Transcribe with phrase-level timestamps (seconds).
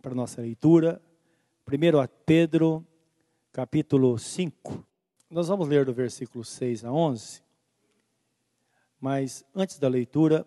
[0.00, 1.00] para a nossa leitura.
[1.64, 2.86] Primeiro a Pedro,
[3.52, 4.86] capítulo 5.
[5.28, 7.42] Nós vamos ler do versículo 6 a 11.
[8.98, 10.46] Mas antes da leitura,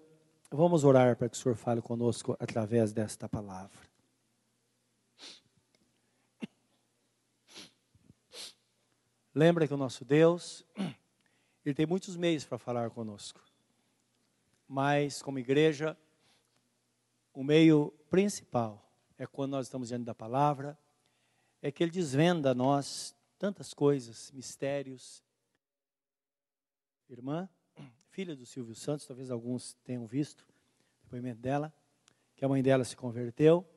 [0.51, 3.79] vamos orar para que o Senhor fale conosco através desta palavra.
[9.33, 10.65] Lembra que o nosso Deus,
[11.65, 13.41] Ele tem muitos meios para falar conosco.
[14.67, 15.97] Mas, como igreja,
[17.33, 18.82] o meio principal
[19.17, 20.77] é quando nós estamos diante da palavra,
[21.61, 25.23] é que Ele desvenda a nós tantas coisas, mistérios.
[27.09, 27.47] Irmã,
[28.09, 31.73] filha do Silvio Santos, talvez alguns tenham visto o depoimento dela,
[32.35, 33.67] que a mãe dela se converteu.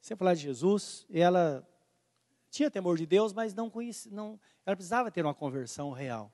[0.00, 1.66] Você falar de Jesus, ela
[2.50, 6.32] tinha temor de Deus, mas não conhecia, não, ela precisava ter uma conversão real.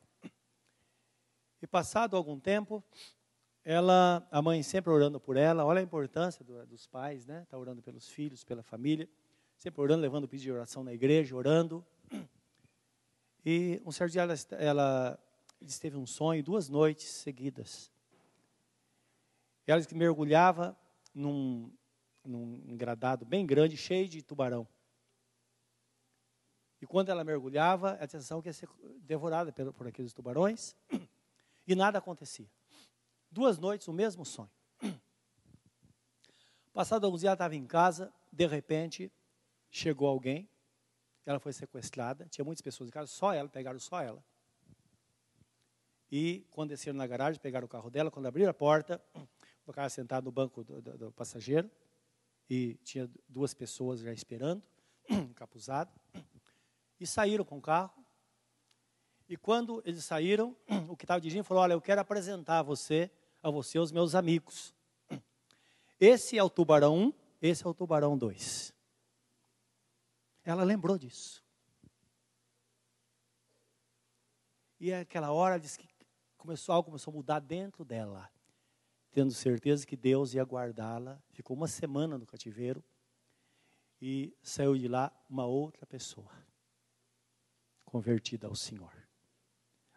[1.61, 2.83] E passado algum tempo,
[3.65, 7.43] ela, a mãe sempre orando por ela, olha a importância do, dos pais, né?
[7.43, 9.09] Está orando pelos filhos, pela família,
[9.57, 11.85] sempre orando, levando o pedido de oração na igreja, orando.
[13.45, 15.19] E um certo dia ela, ela
[15.81, 17.91] teve um sonho, duas noites seguidas.
[19.67, 20.77] Ela mergulhava
[21.15, 21.73] num,
[22.25, 24.67] num engradado bem grande, cheio de tubarão.
[26.81, 28.69] E quando ela mergulhava, a sensação que ia ser
[29.03, 30.75] devorada por, por aqueles tubarões,
[31.65, 32.51] e nada acontecia.
[33.33, 34.51] Duas noites, o mesmo sonho.
[36.75, 39.11] Passado alguns dias, ela estava em casa, de repente,
[39.71, 40.47] chegou alguém,
[41.25, 44.23] ela foi sequestrada, tinha muitas pessoas em casa, só ela, pegaram só ela.
[46.11, 49.03] E quando desceram na garagem, pegaram o carro dela, quando abriram a porta,
[49.67, 51.71] o cara sentado no banco do, do, do passageiro,
[52.51, 54.63] e tinha duas pessoas já esperando,
[55.09, 55.91] encapuzado,
[57.01, 58.05] e saíram com o carro,
[59.27, 60.55] e quando eles saíram,
[60.87, 63.11] o que estava dirigindo falou: Olha, eu quero apresentar a você
[63.43, 64.75] a você os meus amigos.
[65.99, 68.73] Esse é o tubarão 1, esse é o tubarão 2.
[70.45, 71.43] Ela lembrou disso.
[74.81, 75.89] E aquela hora disse que
[76.37, 78.29] começou algo começou a mudar dentro dela,
[79.13, 81.23] tendo certeza que Deus ia guardá-la.
[81.31, 82.83] Ficou uma semana no cativeiro
[84.01, 86.31] e saiu de lá uma outra pessoa
[87.85, 88.93] convertida ao Senhor.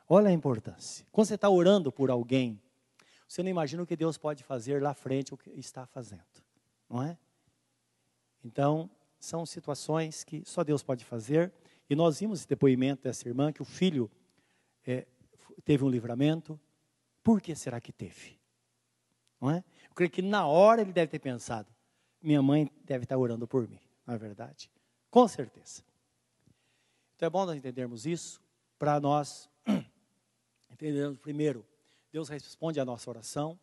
[0.08, 1.08] Olha a importância.
[1.12, 2.62] Quando você está orando por alguém,
[3.28, 6.24] você não imagina o que Deus pode fazer lá frente, o que está fazendo,
[6.90, 7.18] não é?
[8.44, 11.52] Então, são situações que só Deus pode fazer.
[11.90, 14.10] E nós vimos esse depoimento dessa irmã, que o filho
[14.86, 15.08] é,
[15.64, 16.60] teve um livramento.
[17.24, 18.40] Por que será que teve?
[19.42, 19.64] Não é?
[19.90, 21.74] Eu creio que na hora ele deve ter pensado,
[22.22, 24.70] minha mãe deve estar orando por mim, não é verdade?
[25.10, 25.84] Com certeza.
[27.16, 28.42] Então é bom nós entendermos isso,
[28.78, 29.50] para nós
[30.72, 31.66] entendermos primeiro
[32.16, 33.60] Deus responde à nossa oração.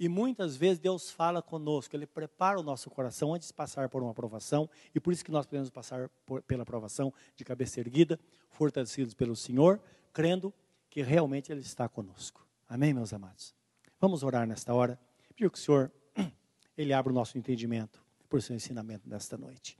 [0.00, 4.02] E muitas vezes Deus fala conosco, Ele prepara o nosso coração antes de passar por
[4.02, 8.18] uma aprovação, e por isso que nós podemos passar por, pela aprovação de cabeça erguida,
[8.50, 9.80] fortalecidos pelo Senhor,
[10.12, 10.52] crendo
[10.90, 12.44] que realmente Ele está conosco.
[12.68, 13.54] Amém, meus amados?
[14.00, 15.92] Vamos orar nesta hora, pedir que o Senhor,
[16.76, 19.78] Ele abra o nosso entendimento por seu ensinamento nesta noite.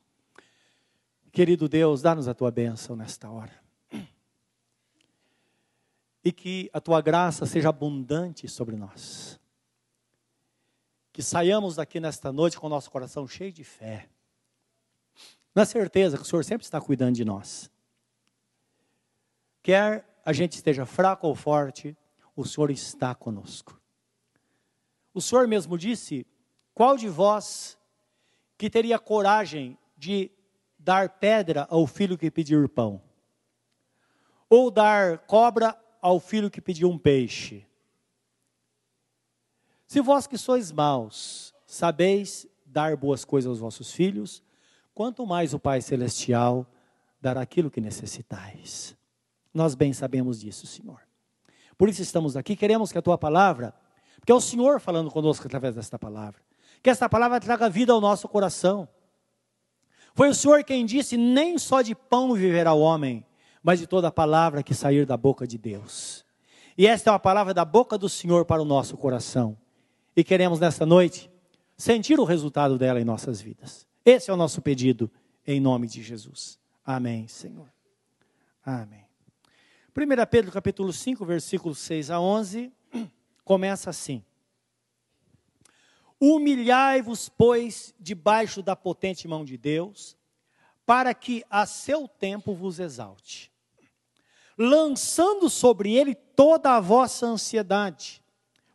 [1.33, 3.64] Querido Deus, dá-nos a tua bênção nesta hora
[6.25, 9.39] e que a tua graça seja abundante sobre nós.
[11.13, 14.09] Que saiamos daqui nesta noite com o nosso coração cheio de fé,
[15.55, 17.71] na certeza que o Senhor sempre está cuidando de nós.
[19.63, 21.97] Quer a gente esteja fraco ou forte,
[22.35, 23.79] o Senhor está conosco.
[25.13, 26.27] O Senhor mesmo disse:
[26.73, 27.79] qual de vós
[28.57, 30.31] que teria coragem de
[30.79, 33.01] dar pedra ao filho que pedir pão?
[34.49, 37.67] Ou dar cobra ao filho que pediu um peixe.
[39.87, 44.43] Se vós que sois maus, sabeis dar boas coisas aos vossos filhos,
[44.93, 46.67] quanto mais o Pai Celestial
[47.23, 48.95] dará aquilo que necessitais.
[49.55, 51.01] Nós bem sabemos disso, Senhor.
[51.79, 53.75] Por isso estamos aqui, queremos que a tua palavra,
[54.17, 56.43] porque é o Senhor falando conosco através desta palavra,
[56.83, 58.87] que esta palavra traga vida ao nosso coração.
[60.15, 63.25] Foi o Senhor quem disse: nem só de pão viverá o homem,
[63.65, 66.23] mas de toda a palavra que sair da boca de Deus.
[66.77, 69.57] E esta é uma palavra da boca do Senhor para o nosso coração.
[70.15, 71.31] E queremos nesta noite
[71.75, 73.87] sentir o resultado dela em nossas vidas.
[74.05, 75.11] Esse é o nosso pedido,
[75.47, 76.59] em nome de Jesus.
[76.85, 77.73] Amém, Senhor.
[78.63, 79.07] Amém.
[79.97, 82.71] 1 Pedro capítulo 5, versículos 6 a 11,
[83.45, 84.23] começa assim.
[86.21, 90.17] Humilhai-vos, pois, debaixo da potente mão de Deus,
[90.85, 93.54] para que a seu tempo vos exalte
[94.57, 98.23] lançando sobre ele toda a vossa ansiedade,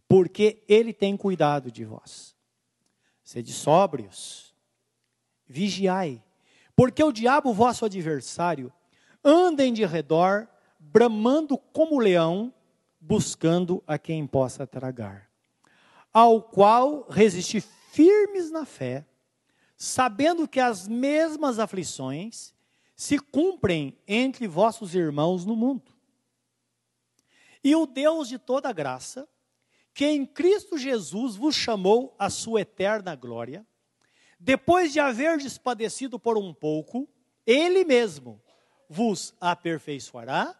[0.07, 2.35] porque ele tem cuidado de vós.
[3.23, 4.53] Sede sóbrios
[5.47, 6.23] vigiai,
[6.75, 8.71] porque o diabo, vosso adversário,
[9.23, 10.47] anda em de redor,
[10.79, 12.53] bramando como leão,
[12.99, 15.29] buscando a quem possa tragar.
[16.13, 19.05] Ao qual resisti firmes na fé,
[19.75, 22.53] sabendo que as mesmas aflições
[22.99, 25.93] se cumprem entre vossos irmãos no mundo.
[27.63, 29.25] E o Deus de toda graça,
[29.93, 33.65] que em Cristo Jesus vos chamou à sua eterna glória,
[34.37, 37.07] depois de haverdes padecido por um pouco,
[37.47, 38.41] Ele mesmo
[38.89, 40.53] vos aperfeiçoará,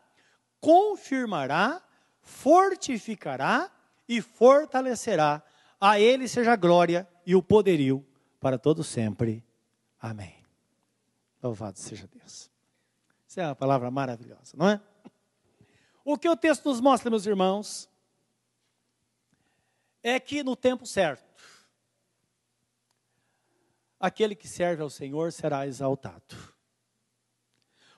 [0.62, 1.83] confirmará,
[2.21, 3.69] fortificará
[4.07, 5.44] e fortalecerá.
[5.80, 8.06] A Ele seja a glória e o poderio
[8.39, 9.44] para todo sempre.
[10.00, 10.38] Amém.
[11.41, 12.51] Louvado seja Deus.
[13.27, 14.81] Isso é uma palavra maravilhosa, não é?
[16.03, 17.89] O que o texto nos mostra, meus irmãos,
[20.01, 21.44] é que no tempo certo,
[24.00, 26.36] aquele que serve ao Senhor será exaltado.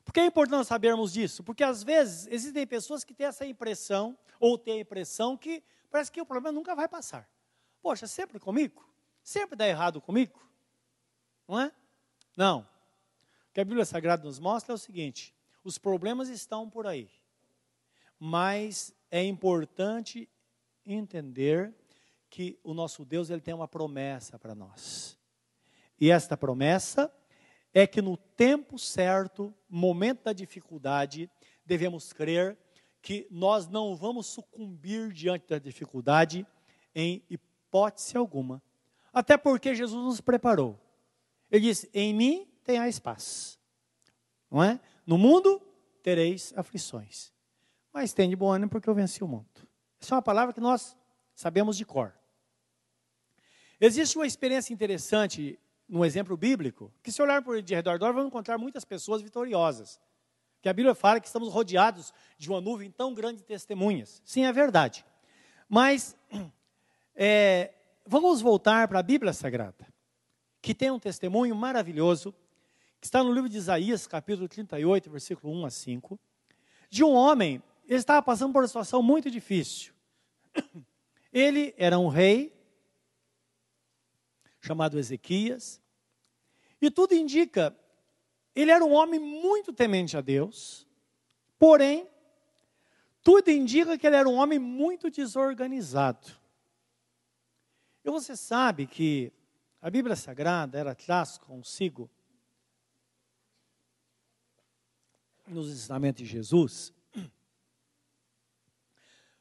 [0.03, 1.43] Por que é importante sabermos disso?
[1.43, 6.11] Porque às vezes existem pessoas que têm essa impressão, ou têm a impressão que parece
[6.11, 7.29] que o problema nunca vai passar.
[7.81, 8.85] Poxa, sempre comigo?
[9.23, 10.41] Sempre dá errado comigo?
[11.47, 11.71] Não é?
[12.35, 12.67] Não.
[13.51, 17.09] O que a Bíblia Sagrada nos mostra é o seguinte: os problemas estão por aí,
[18.17, 20.29] mas é importante
[20.85, 21.75] entender
[22.29, 25.19] que o nosso Deus ele tem uma promessa para nós.
[25.99, 27.13] E esta promessa
[27.73, 31.29] é que no tempo certo, momento da dificuldade,
[31.65, 32.57] devemos crer
[33.01, 36.47] que nós não vamos sucumbir diante da dificuldade
[36.95, 38.63] em hipótese alguma.
[39.11, 40.79] Até porque Jesus nos preparou.
[41.51, 43.59] Ele disse: Em mim tenhais paz.
[44.49, 44.79] Não é?
[45.05, 45.61] No mundo
[46.01, 47.31] tereis aflições.
[47.93, 49.47] Mas tem de bom ânimo porque eu venci o mundo.
[49.99, 50.97] Essa é uma palavra que nós
[51.35, 52.13] sabemos de cor.
[53.79, 55.59] Existe uma experiência interessante
[55.89, 59.99] no exemplo bíblico, que se olhar por de redor, vamos encontrar muitas pessoas vitoriosas.
[60.61, 64.21] Que a Bíblia fala que estamos rodeados de uma nuvem tão grande de testemunhas.
[64.23, 65.03] Sim, é verdade.
[65.67, 66.15] Mas
[67.13, 67.73] é,
[68.05, 69.87] vamos voltar para a Bíblia Sagrada,
[70.61, 72.33] que tem um testemunho maravilhoso,
[73.01, 76.19] que está no livro de Isaías, capítulo 38, versículo 1 a 5,
[76.87, 79.93] de um homem, ele estava passando por uma situação muito difícil.
[81.33, 82.53] Ele era um rei,
[84.59, 85.81] chamado Ezequias.
[86.81, 87.73] E tudo indica,
[88.53, 90.85] ele era um homem muito temente a Deus,
[91.57, 92.05] porém,
[93.23, 96.27] tudo indica que ele era um homem muito desorganizado.
[98.03, 99.31] E você sabe que
[99.81, 102.09] a Bíblia Sagrada, ela traz consigo,
[105.53, 106.93] nos ensinamentos de Jesus,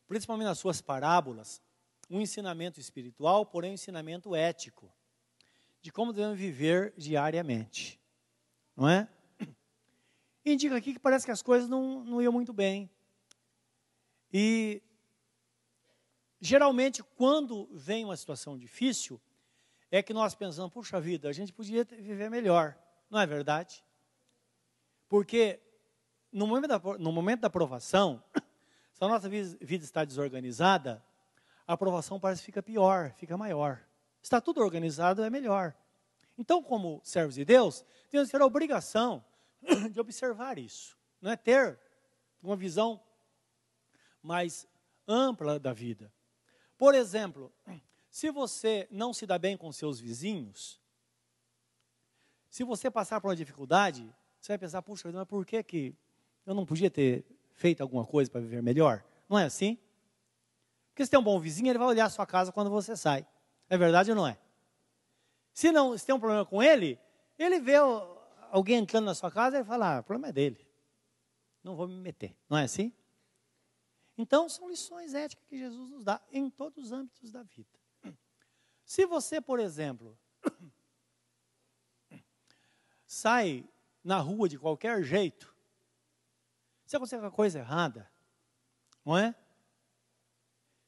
[0.06, 1.62] principalmente nas suas parábolas,
[2.10, 4.92] um ensinamento espiritual, porém um ensinamento ético
[5.80, 8.00] de como devemos viver diariamente.
[8.76, 9.08] Não é?
[10.44, 12.90] Indica aqui que parece que as coisas não, não iam muito bem.
[14.32, 14.82] E
[16.40, 19.20] geralmente, quando vem uma situação difícil,
[19.90, 22.76] é que nós pensamos, puxa vida, a gente podia viver melhor.
[23.08, 23.84] Não é verdade?
[25.08, 25.60] Porque
[26.32, 28.22] no momento da, no momento da aprovação,
[28.92, 31.02] se a nossa vida está desorganizada,
[31.66, 33.80] a aprovação parece que fica pior, fica maior
[34.22, 35.74] está tudo organizado, é melhor.
[36.36, 39.24] Então, como servos de Deus, temos que ter a obrigação
[39.90, 41.78] de observar isso, não é ter
[42.42, 43.02] uma visão
[44.22, 44.66] mais
[45.06, 46.12] ampla da vida.
[46.76, 47.52] Por exemplo,
[48.10, 50.80] se você não se dá bem com seus vizinhos,
[52.48, 55.94] se você passar por uma dificuldade, você vai pensar, puxa, mas por que, que
[56.46, 59.04] eu não podia ter feito alguma coisa para viver melhor?
[59.28, 59.78] Não é assim?
[60.88, 63.26] Porque se tem um bom vizinho, ele vai olhar a sua casa quando você sai.
[63.68, 64.38] É verdade ou não é?
[65.52, 66.98] Se não se tem um problema com ele,
[67.38, 67.76] ele vê
[68.50, 70.66] alguém entrando na sua casa e fala: ah, o problema é dele.
[71.62, 72.36] Não vou me meter.
[72.48, 72.92] Não é assim?
[74.16, 77.78] Então, são lições éticas que Jesus nos dá em todos os âmbitos da vida.
[78.84, 80.18] Se você, por exemplo,
[83.06, 83.66] sai
[84.02, 85.54] na rua de qualquer jeito,
[86.90, 88.10] se acontecer alguma coisa errada,
[89.06, 89.32] não é?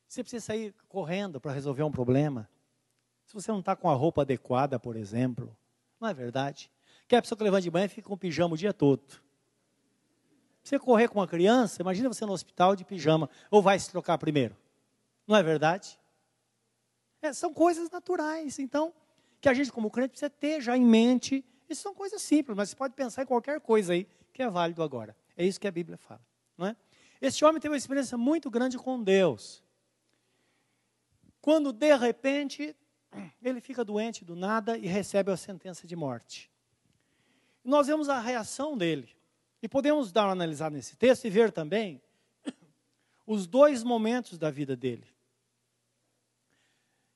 [0.09, 2.51] Você precisa sair correndo para resolver um problema.
[3.25, 5.57] Se você não está com a roupa adequada, por exemplo,
[6.01, 6.73] não é verdade?
[7.07, 9.23] Que a pessoa que levanta de manhã fica com pijama o dia todo.
[10.65, 14.19] Você correr com uma criança, imagina você no hospital de pijama, ou vai se trocar
[14.19, 14.57] primeiro.
[15.25, 15.97] Não é verdade?
[17.23, 18.93] É, são coisas naturais, então,
[19.41, 21.45] que a gente como crente precisa ter já em mente.
[21.71, 24.83] Isso são coisas simples, mas você pode pensar em qualquer coisa aí que é válido
[24.83, 25.17] agora.
[25.37, 26.25] É isso que a Bíblia fala.
[26.57, 26.77] Não é?
[27.21, 29.63] Este homem teve uma experiência muito grande com Deus.
[31.41, 32.77] Quando de repente
[33.43, 36.51] ele fica doente do nada e recebe a sentença de morte.
[37.65, 39.09] Nós vemos a reação dele.
[39.63, 42.03] E podemos dar uma analisada nesse texto e ver também
[43.27, 45.07] os dois momentos da vida dele.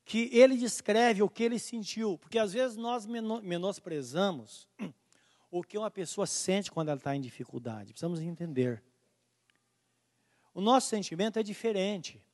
[0.05, 4.69] Que ele descreve o que ele sentiu, porque às vezes nós menosprezamos
[5.51, 7.93] o que uma pessoa sente quando ela está em dificuldade.
[7.93, 8.83] Precisamos entender.
[10.53, 12.25] O nosso sentimento é diferente.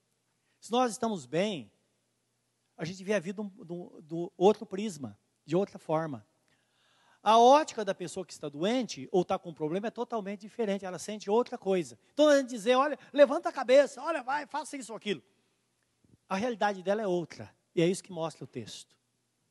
[0.60, 1.70] Se nós estamos bem,
[2.76, 6.26] a gente vê a vida do, do outro prisma, de outra forma.
[7.22, 10.84] A ótica da pessoa que está doente ou está com um problema é totalmente diferente,
[10.84, 11.96] ela sente outra coisa.
[12.12, 15.22] Então a gente dizer, olha, levanta a cabeça, olha, vai, faça isso ou aquilo.
[16.28, 18.96] A realidade dela é outra, e é isso que mostra o texto.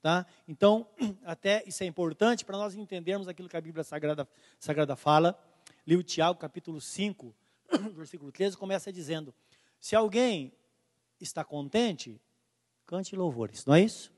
[0.01, 0.25] Tá?
[0.47, 0.87] Então,
[1.23, 4.27] até isso é importante para nós entendermos aquilo que a Bíblia Sagrada,
[4.59, 5.39] Sagrada fala.
[5.85, 7.35] Li o Tiago, capítulo 5,
[7.93, 9.33] versículo 13, começa dizendo:
[9.79, 10.51] Se alguém
[11.19, 12.19] está contente,
[12.85, 14.11] cante louvores, não é isso?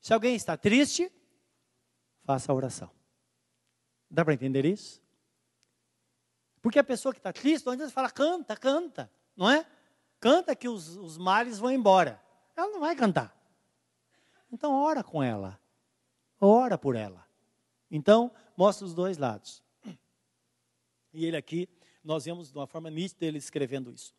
[0.00, 1.10] Se alguém está triste,
[2.22, 2.90] faça oração.
[4.10, 5.02] Dá para entender isso?
[6.60, 9.66] Porque a pessoa que está triste, às vezes fala, canta, canta, não é?
[10.20, 12.22] Canta que os, os males vão embora.
[12.54, 13.34] Ela não vai cantar.
[14.54, 15.60] Então, ora com ela.
[16.40, 17.26] Ora por ela.
[17.90, 19.64] Então, mostra os dois lados.
[21.12, 21.68] E ele aqui,
[22.04, 24.14] nós vemos de uma forma nítida ele escrevendo isso.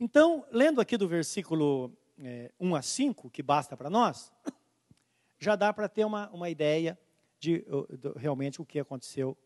[0.00, 4.32] Então, lendo aqui do versículo é, 1 a 5, que basta para nós,
[5.38, 6.98] já dá para ter uma, uma ideia
[7.38, 9.36] de, de realmente o que aconteceu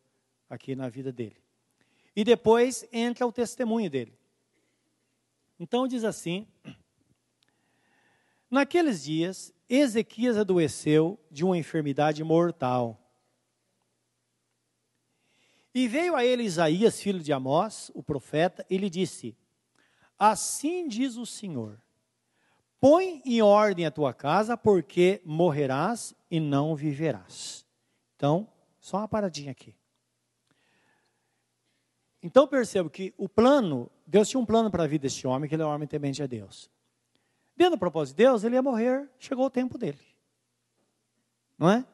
[0.48, 1.42] aqui na vida dele.
[2.14, 4.16] E depois entra o testemunho dele.
[5.58, 6.46] Então diz assim:
[8.48, 13.00] Naqueles dias, Ezequias adoeceu de uma enfermidade mortal.
[15.72, 19.36] E veio a ele Isaías, filho de Amós, o profeta, e lhe disse:
[20.18, 21.80] Assim diz o Senhor:
[22.80, 27.64] Põe em ordem a tua casa, porque morrerás e não viverás.
[28.16, 28.48] Então,
[28.80, 29.72] só uma paradinha aqui.
[32.20, 35.54] Então percebo que o plano, Deus tinha um plano para a vida deste homem, que
[35.54, 36.68] ele é um homem temente a Deus.
[37.60, 40.00] Dentro do propósito de Deus, ele ia morrer, chegou o tempo dele.
[41.58, 41.84] Não é?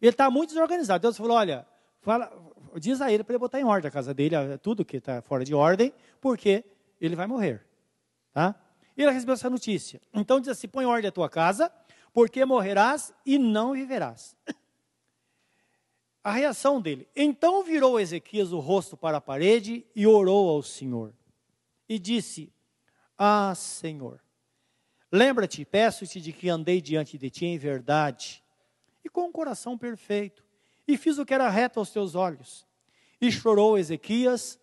[0.00, 1.00] Ele está muito desorganizado.
[1.00, 1.64] Deus falou: olha,
[2.00, 2.28] fala,
[2.74, 5.44] diz a ele para ele botar em ordem a casa dele, tudo que está fora
[5.44, 6.64] de ordem, porque
[7.00, 7.64] ele vai morrer.
[8.32, 8.56] Tá?
[8.96, 10.00] Ele recebeu essa notícia.
[10.12, 11.72] Então diz assim: põe em ordem a tua casa,
[12.12, 14.36] porque morrerás e não viverás
[16.24, 17.08] a reação dele.
[17.14, 21.14] Então virou Ezequias o rosto para a parede e orou ao Senhor.
[21.88, 22.52] E disse:
[23.16, 24.20] Ah, Senhor,
[25.12, 28.42] lembra-te, peço-te de que andei diante de ti em verdade
[29.04, 30.44] e com um coração perfeito,
[30.88, 32.66] e fiz o que era reto aos teus olhos.
[33.20, 34.58] E chorou Ezequias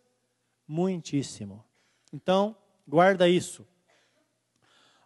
[0.67, 1.63] muitíssimo.
[2.11, 3.65] Então, guarda isso.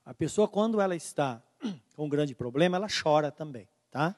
[0.06, 1.42] A pessoa, quando ela está
[1.96, 4.16] com um grande problema, ela chora também, tá?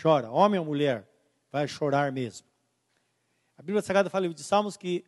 [0.00, 1.08] Chora, homem ou mulher
[1.50, 2.46] vai chorar mesmo.
[3.56, 5.04] A Bíblia Sagrada fala de Salmos que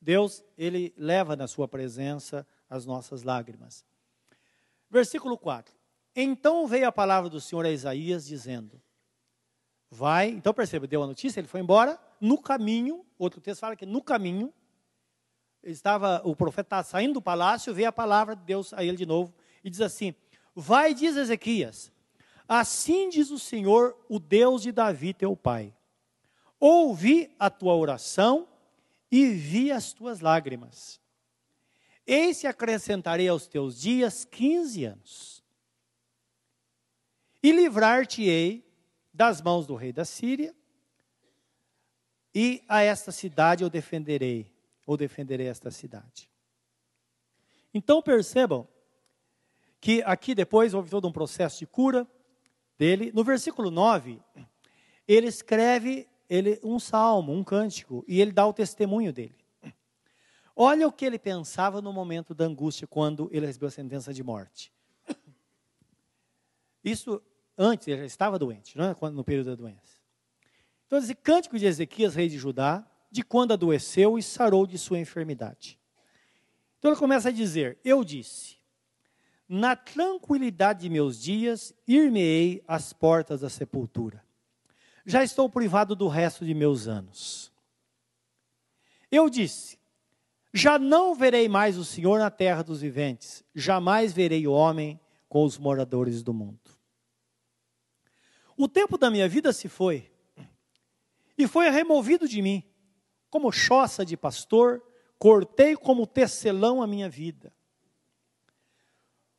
[0.00, 3.84] Deus, ele leva na sua presença as nossas lágrimas.
[4.90, 5.74] Versículo 4.
[6.14, 8.80] Então veio a palavra do Senhor a Isaías dizendo:
[9.90, 13.86] Vai, então perceba, deu a notícia, ele foi embora, no caminho, outro texto fala que
[13.86, 14.52] no caminho,
[15.62, 19.34] estava, o profeta saindo do palácio, veio a palavra de Deus a ele de novo,
[19.62, 20.14] e diz assim:
[20.54, 21.92] Vai, diz Ezequias,
[22.48, 25.74] assim diz o Senhor, o Deus de Davi, teu pai
[26.60, 28.48] Ouvi a tua oração
[29.10, 31.00] e vi as tuas lágrimas.
[32.10, 35.44] Eis que acrescentarei aos teus dias quinze anos.
[37.42, 38.66] E livrar-te-ei
[39.12, 40.56] das mãos do rei da Síria,
[42.34, 44.50] e a esta cidade eu defenderei,
[44.86, 46.30] ou defenderei esta cidade.
[47.74, 48.66] Então percebam
[49.78, 52.08] que aqui depois houve todo um processo de cura
[52.78, 53.12] dele.
[53.12, 54.18] No versículo 9,
[55.06, 59.37] ele escreve ele, um salmo, um cântico, e ele dá o testemunho dele.
[60.60, 64.22] Olha o que ele pensava no momento da angústia, quando ele recebeu a sentença de
[64.22, 64.72] morte.
[66.82, 67.22] Isso
[67.56, 69.10] antes, ele já estava doente, não é?
[69.10, 69.98] no período da doença.
[70.86, 74.98] Então, esse cântico de Ezequias, rei de Judá, de quando adoeceu e sarou de sua
[74.98, 75.78] enfermidade.
[76.78, 78.56] Então ele começa a dizer: Eu disse,
[79.48, 84.22] na tranquilidade de meus dias, ir-me-ei às portas da sepultura
[85.08, 87.50] já estou privado do resto de meus anos.
[89.10, 89.77] Eu disse:
[90.58, 94.98] Já não verei mais o Senhor na terra dos viventes, jamais verei o homem
[95.28, 96.58] com os moradores do mundo.
[98.56, 100.10] O tempo da minha vida se foi,
[101.38, 102.64] e foi removido de mim,
[103.30, 104.82] como choça de pastor,
[105.16, 107.54] cortei como tecelão a minha vida.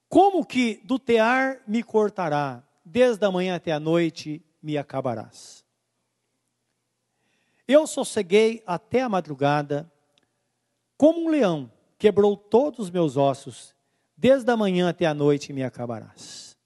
[0.08, 5.66] Como que do tear me cortará, desde a manhã até a noite me acabarás.
[7.68, 9.92] Eu sosseguei até a madrugada,
[11.00, 13.74] como um leão, quebrou todos os meus ossos,
[14.18, 16.58] desde a manhã até a noite me acabarás.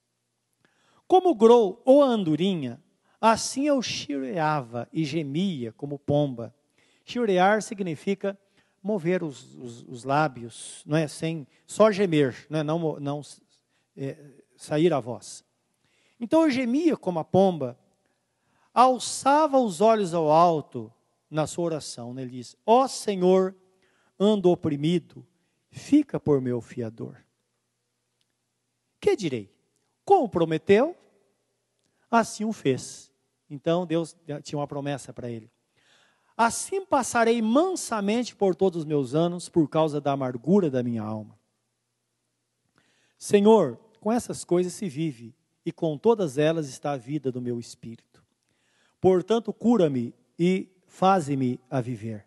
[1.08, 2.82] Como grou ou a andorinha,
[3.22, 6.52] assim eu chireava e gemia como pomba.
[7.06, 8.36] Chirear significa
[8.82, 11.08] mover os, os, os, lábios, não é?
[11.08, 12.63] Sem só gemer, não, é?
[12.63, 13.22] não, não
[13.96, 14.18] é,
[14.58, 15.46] sair a voz.
[16.20, 17.78] Então eu gemia como a pomba,
[18.74, 20.92] alçava os olhos ao alto
[21.30, 22.16] na sua oração.
[22.16, 22.24] Né?
[22.24, 23.56] Ele diz: Ó oh, Senhor,
[24.24, 25.25] ando oprimido,
[25.70, 27.18] fica por meu fiador.
[29.00, 29.53] Que direi?
[30.06, 30.96] Como prometeu,
[32.10, 33.12] assim o fez.
[33.50, 35.51] Então Deus tinha uma promessa para ele.
[36.36, 41.38] Assim passarei mansamente por todos os meus anos, por causa da amargura da minha alma.
[43.18, 47.60] Senhor, com essas coisas se vive, e com todas elas está a vida do meu
[47.60, 48.24] espírito.
[49.00, 52.25] Portanto, cura-me e faze-me a viver.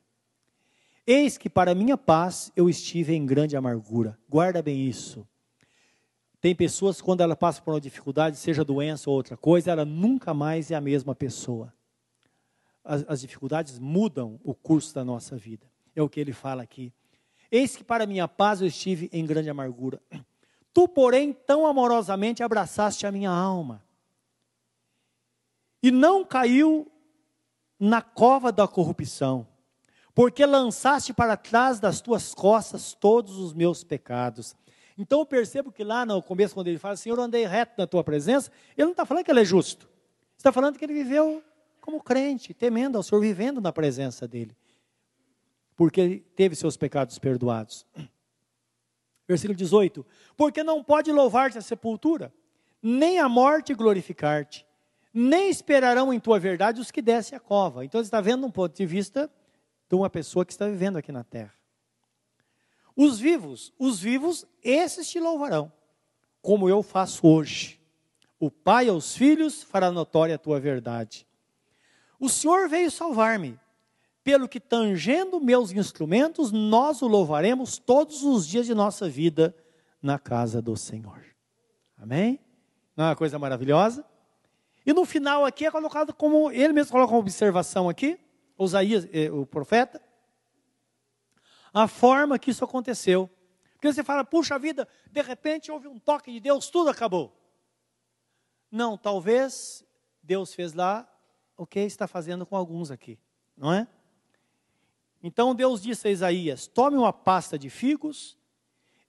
[1.06, 4.18] Eis que para minha paz eu estive em grande amargura.
[4.28, 5.26] Guarda bem isso.
[6.40, 10.34] Tem pessoas, quando ela passa por uma dificuldade, seja doença ou outra coisa, ela nunca
[10.34, 11.72] mais é a mesma pessoa.
[12.84, 15.66] As, as dificuldades mudam o curso da nossa vida.
[15.94, 16.92] É o que ele fala aqui.
[17.50, 20.00] Eis que para minha paz eu estive em grande amargura.
[20.72, 23.82] Tu, porém, tão amorosamente abraçaste a minha alma.
[25.82, 26.90] E não caiu
[27.78, 29.46] na cova da corrupção,
[30.16, 34.56] porque lançaste para trás das tuas costas todos os meus pecados.
[34.96, 37.86] Então eu percebo que lá no começo, quando ele fala, Senhor, eu andei reto na
[37.86, 39.86] tua presença, ele não está falando que ele é justo.
[40.34, 41.44] Está falando que ele viveu
[41.82, 44.56] como crente, temendo ao Senhor, vivendo na presença dele.
[45.76, 47.84] Porque ele teve seus pecados perdoados.
[49.28, 52.32] Versículo 18: Porque não pode louvar-te a sepultura,
[52.82, 54.64] nem a morte glorificar-te,
[55.12, 57.84] nem esperarão em tua verdade os que descem a cova.
[57.84, 59.30] Então você está vendo um ponto de vista
[59.88, 61.54] de uma pessoa que está vivendo aqui na terra.
[62.94, 65.70] Os vivos, os vivos, esses te louvarão,
[66.40, 67.80] como eu faço hoje.
[68.40, 71.26] O Pai aos filhos fará notória a tua verdade.
[72.18, 73.58] O Senhor veio salvar-me,
[74.24, 79.54] pelo que tangendo meus instrumentos, nós o louvaremos todos os dias de nossa vida
[80.02, 81.22] na casa do Senhor.
[81.98, 82.40] Amém?
[82.96, 84.04] Não é uma coisa maravilhosa?
[84.84, 88.18] E no final aqui é colocado como, ele mesmo coloca uma observação aqui,
[88.56, 90.00] Osaías, eh, o profeta,
[91.72, 93.30] a forma que isso aconteceu.
[93.74, 97.36] Porque você fala, puxa vida, de repente houve um toque de Deus, tudo acabou.
[98.70, 99.84] Não, talvez
[100.22, 101.06] Deus fez lá
[101.56, 103.18] o que está fazendo com alguns aqui,
[103.56, 103.86] não é?
[105.22, 108.36] Então Deus disse a Isaías: Tome uma pasta de figos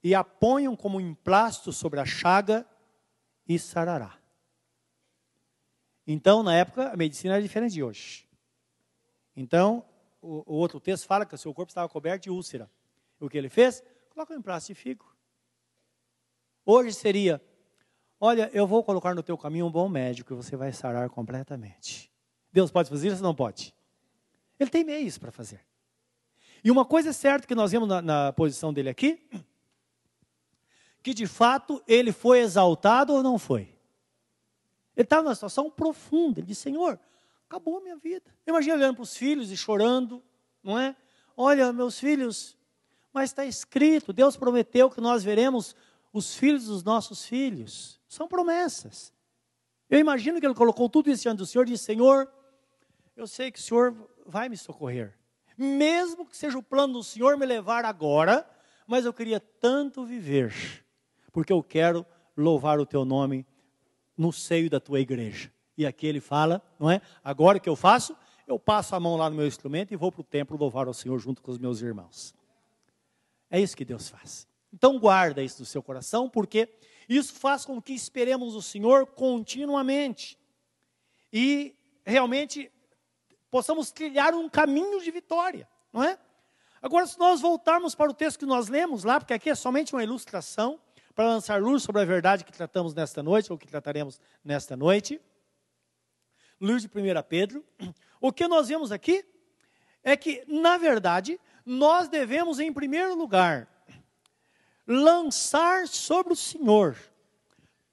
[0.04, 2.66] e a ponham como emplasto sobre a chaga
[3.48, 4.18] e sarará.
[6.06, 8.27] Então, na época, a medicina era diferente de hoje.
[9.38, 9.86] Então,
[10.20, 12.70] o, o outro texto fala que o seu corpo estava coberto de úlcera.
[13.20, 13.84] O que ele fez?
[14.10, 15.06] Coloca um emplasto de figo.
[16.66, 17.40] Hoje seria:
[18.20, 22.12] Olha, eu vou colocar no teu caminho um bom médico e você vai sarar completamente.
[22.52, 23.76] Deus pode fazer isso não pode?
[24.60, 25.64] Ele tem meios para fazer.
[26.64, 29.30] E uma coisa é certa que nós vemos na, na posição dele aqui,
[31.04, 33.62] que de fato ele foi exaltado ou não foi?
[34.96, 36.40] Ele estava numa situação profunda.
[36.40, 37.00] Ele disse: Senhor,
[37.48, 38.34] acabou a minha vida.
[38.46, 40.24] Imagina olhando para os filhos e chorando,
[40.64, 40.96] não é?
[41.36, 42.58] Olha, meus filhos,
[43.12, 45.76] mas está escrito: Deus prometeu que nós veremos
[46.14, 48.00] os filhos dos nossos filhos.
[48.08, 49.14] São promessas.
[49.90, 52.32] Eu imagino que ele colocou tudo isso diante do Senhor e disse: Senhor,
[53.16, 55.18] eu sei que o Senhor vai me socorrer
[55.58, 58.48] mesmo que seja o plano do Senhor me levar agora,
[58.86, 60.54] mas eu queria tanto viver,
[61.34, 62.06] porque eu quero
[62.36, 63.46] louvar o teu nome
[64.16, 65.52] no seio da tua igreja.
[65.78, 67.02] E aqui ele fala, não é?
[67.24, 68.16] Agora que eu faço,
[68.48, 70.94] eu passo a mão lá no meu instrumento e vou para o templo louvar ao
[70.94, 72.34] Senhor junto com os meus irmãos.
[73.50, 74.48] É isso que Deus faz.
[74.74, 76.70] Então guarda isso no seu coração, porque
[77.08, 80.38] isso faz com que esperemos o Senhor continuamente.
[81.32, 82.72] E realmente
[83.52, 86.18] possamos trilhar um caminho de vitória, não é?
[86.82, 89.94] Agora, se nós voltarmos para o texto que nós lemos lá, porque aqui é somente
[89.94, 90.80] uma ilustração,
[91.16, 95.20] para lançar luz sobre a verdade que tratamos nesta noite, ou que trataremos nesta noite,
[96.60, 96.92] luz de 1
[97.28, 97.64] Pedro,
[98.20, 99.26] o que nós vemos aqui
[100.04, 103.68] é que, na verdade, nós devemos, em primeiro lugar,
[104.88, 106.98] lançar sobre o Senhor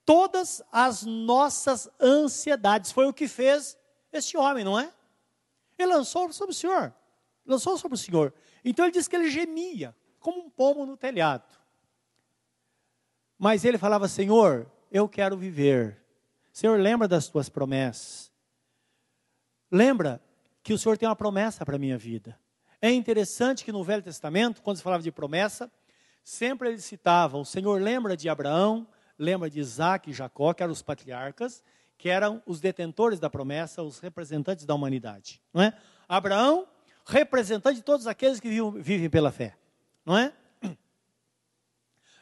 [0.04, 2.92] todas as nossas ansiedades.
[2.92, 3.76] Foi o que fez
[4.12, 4.92] este homem, não é?
[5.78, 6.94] Ele lançou sobre o Senhor.
[7.44, 8.32] Lançou sobre o Senhor.
[8.64, 11.44] Então ele diz que ele gemia, como um pomo no telhado.
[13.38, 16.00] Mas ele falava: Senhor, eu quero viver.
[16.52, 18.32] Senhor, lembra das tuas promessas.
[19.74, 20.22] Lembra
[20.62, 22.38] que o Senhor tem uma promessa para a minha vida.
[22.80, 25.68] É interessante que no Velho Testamento, quando se falava de promessa,
[26.22, 28.86] sempre ele citava: o Senhor lembra de Abraão,
[29.18, 31.60] lembra de Isaac e Jacó, que eram os patriarcas,
[31.98, 35.42] que eram os detentores da promessa, os representantes da humanidade.
[35.52, 35.76] Não é?
[36.08, 36.68] Abraão,
[37.04, 39.56] representante de todos aqueles que vivem, pela fé.
[40.06, 40.32] Não é?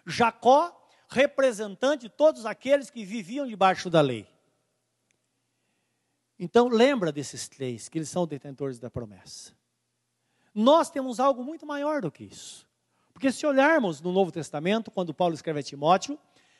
[0.06, 4.31] Jacó, representante de todos aqueles que viviam debaixo da lei.
[6.44, 9.52] Então, lembra desses três, que eles são detentores da promessa.
[10.52, 12.66] Nós temos algo muito maior do que isso.
[13.12, 16.18] Porque se olharmos no Novo Testamento, quando Paulo escreve a Timóteo,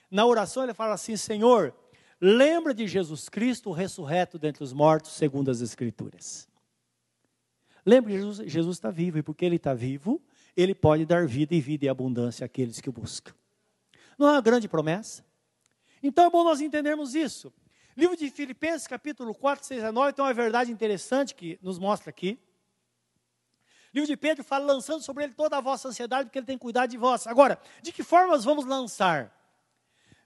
[0.08, 1.74] na oração ele fala assim: Senhor,
[2.20, 6.46] lembra de Jesus Cristo ressurreto dentre os mortos, segundo as Escrituras.
[7.84, 10.22] Lembre que Jesus está vivo, e porque ele está vivo,
[10.56, 13.34] ele pode dar vida e vida e abundância àqueles que o buscam.
[14.16, 15.24] Não é uma grande promessa?
[16.00, 17.52] Então é bom nós entendermos isso.
[17.96, 22.08] Livro de Filipenses, capítulo 4, 6 a 9, tem uma verdade interessante que nos mostra
[22.08, 22.38] aqui.
[23.92, 26.88] Livro de Pedro fala lançando sobre ele toda a vossa ansiedade, porque ele tem cuidado
[26.88, 27.26] de vós.
[27.26, 29.30] Agora, de que forma nós vamos lançar?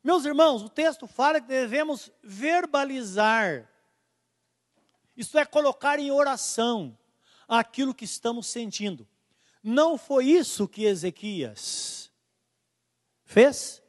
[0.05, 3.69] Meus irmãos, o texto fala que devemos verbalizar,
[5.17, 6.97] isto é, colocar em oração
[7.49, 9.09] aquilo que estamos sentindo.
[9.61, 12.13] Não foi isso que Ezequias
[13.25, 13.83] fez?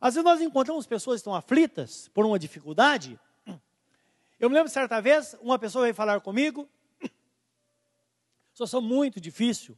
[0.00, 3.20] Às vezes nós encontramos pessoas que estão aflitas por uma dificuldade.
[4.38, 6.66] Eu me lembro certa vez, uma pessoa veio falar comigo,
[8.54, 9.76] situação muito difícil,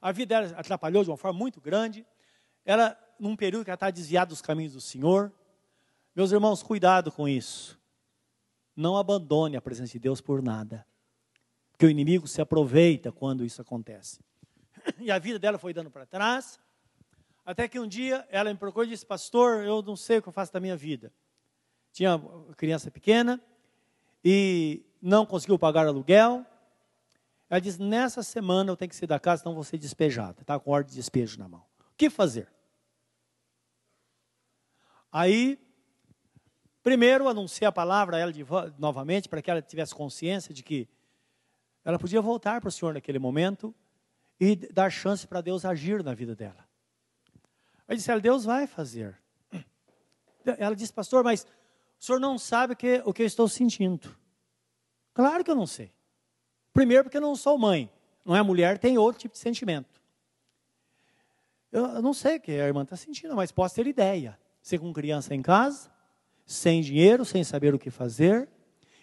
[0.00, 2.06] a vida dela atrapalhou de uma forma muito grande,
[2.64, 5.32] ela, num período que ela está desviada dos caminhos do Senhor.
[6.14, 7.80] Meus irmãos, cuidado com isso.
[8.76, 10.86] Não abandone a presença de Deus por nada,
[11.72, 14.20] porque o inimigo se aproveita quando isso acontece.
[14.98, 16.60] E a vida dela foi dando para trás,
[17.44, 20.28] até que um dia ela me procurou e disse: Pastor, eu não sei o que
[20.28, 21.12] eu faço da minha vida.
[21.92, 23.40] Tinha uma criança pequena
[24.24, 26.44] e não conseguiu pagar aluguel.
[27.50, 30.40] Ela disse: Nessa semana eu tenho que sair da casa, senão vou ser despejada.
[30.40, 31.60] Está com ordem de despejo na mão.
[31.80, 32.48] O que fazer?
[35.12, 35.60] Aí,
[36.82, 38.44] primeiro anunciei a palavra a ela de,
[38.78, 40.88] novamente, para que ela tivesse consciência de que
[41.84, 43.72] ela podia voltar para o Senhor naquele momento
[44.40, 46.66] e dar chance para Deus agir na vida dela.
[47.86, 49.18] Aí ela, Deus vai fazer.
[50.58, 51.46] Ela disse, pastor, mas
[51.98, 54.14] o senhor não sabe o que, o que eu estou sentindo.
[55.12, 55.92] Claro que eu não sei.
[56.72, 57.90] Primeiro, porque eu não sou mãe.
[58.24, 60.02] Não é mulher, tem outro tipo de sentimento.
[61.70, 64.38] Eu, eu não sei o que a irmã está sentindo, mas posso ter ideia.
[64.62, 65.90] Você com criança em casa,
[66.46, 68.48] sem dinheiro, sem saber o que fazer.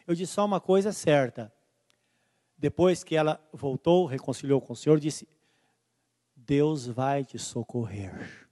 [0.08, 1.54] Eu disse só uma coisa certa.
[2.58, 5.28] Depois que ela voltou, reconciliou com o Senhor, disse:
[6.36, 8.50] Deus vai te socorrer.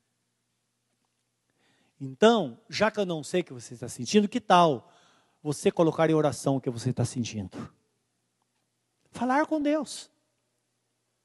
[2.00, 4.92] Então, já que eu não sei o que você está sentindo, que tal
[5.42, 7.74] você colocar em oração o que você está sentindo?
[9.12, 10.10] Falar com Deus.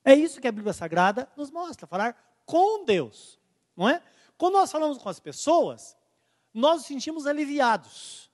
[0.05, 3.39] É isso que a Bíblia Sagrada nos mostra, falar com Deus,
[3.77, 4.03] não é?
[4.37, 5.97] Quando nós falamos com as pessoas,
[6.53, 8.31] nós nos sentimos aliviados.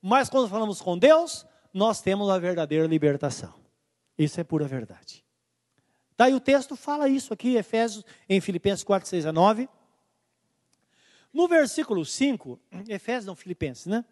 [0.00, 3.54] Mas quando falamos com Deus, nós temos a verdadeira libertação.
[4.16, 5.24] Isso é pura verdade.
[6.16, 9.68] Tá, o texto fala isso aqui, Efésios, em Filipenses 4, 6 a 9.
[11.34, 14.04] No versículo 5, Efésios não, Filipenses, né?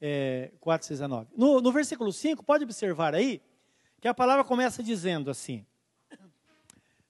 [0.00, 1.30] É, 4, 6 a 9.
[1.36, 3.42] No, no versículo 5, pode observar aí,
[4.00, 5.64] que a palavra começa dizendo assim: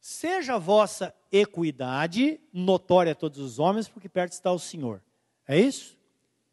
[0.00, 5.00] Seja a vossa equidade notória a todos os homens, porque perto está o Senhor.
[5.46, 5.96] É isso?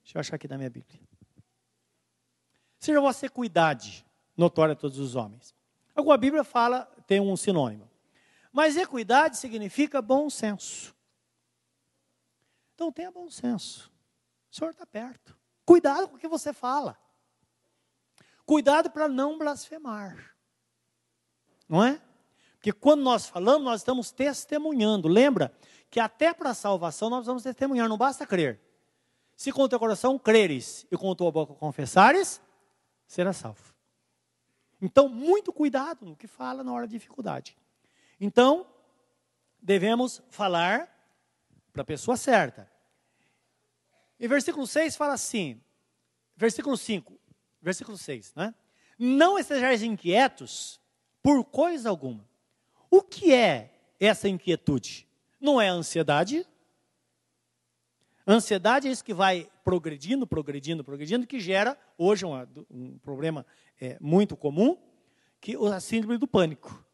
[0.04, 1.00] Deixa eu achar aqui na minha Bíblia.
[2.78, 4.06] Seja a vossa equidade
[4.38, 5.54] notória a todos os homens.
[5.94, 7.90] Alguma Bíblia fala, tem um sinônimo.
[8.54, 10.96] Mas equidade significa bom senso.
[12.80, 13.92] Então tenha bom senso.
[14.50, 15.38] O Senhor está perto.
[15.66, 16.98] Cuidado com o que você fala.
[18.46, 20.34] Cuidado para não blasfemar.
[21.68, 22.02] Não é?
[22.54, 25.10] Porque quando nós falamos, nós estamos testemunhando.
[25.10, 25.54] Lembra
[25.90, 28.62] que até para a salvação nós vamos testemunhar, não basta crer.
[29.36, 32.42] Se com o teu coração creres e com a tua boca confessares,
[33.06, 33.76] será salvo.
[34.82, 37.58] Então, muito cuidado no que fala na hora da dificuldade.
[38.22, 38.66] Então,
[39.62, 40.99] devemos falar
[41.80, 42.70] para a pessoa certa.
[44.20, 45.62] E versículo 6 fala assim,
[46.36, 47.18] versículo 5,
[47.62, 48.54] versículo 6, né?
[48.98, 50.82] Não estejais inquietos
[51.24, 52.28] por coisa alguma.
[52.92, 55.08] O que é essa inquietude?
[55.40, 56.46] Não é a ansiedade?
[58.26, 62.34] A ansiedade é isso que vai progredindo, progredindo, progredindo, que gera, hoje, um,
[62.70, 63.46] um problema
[63.80, 64.78] é, muito comum,
[65.40, 66.86] que a síndrome do pânico.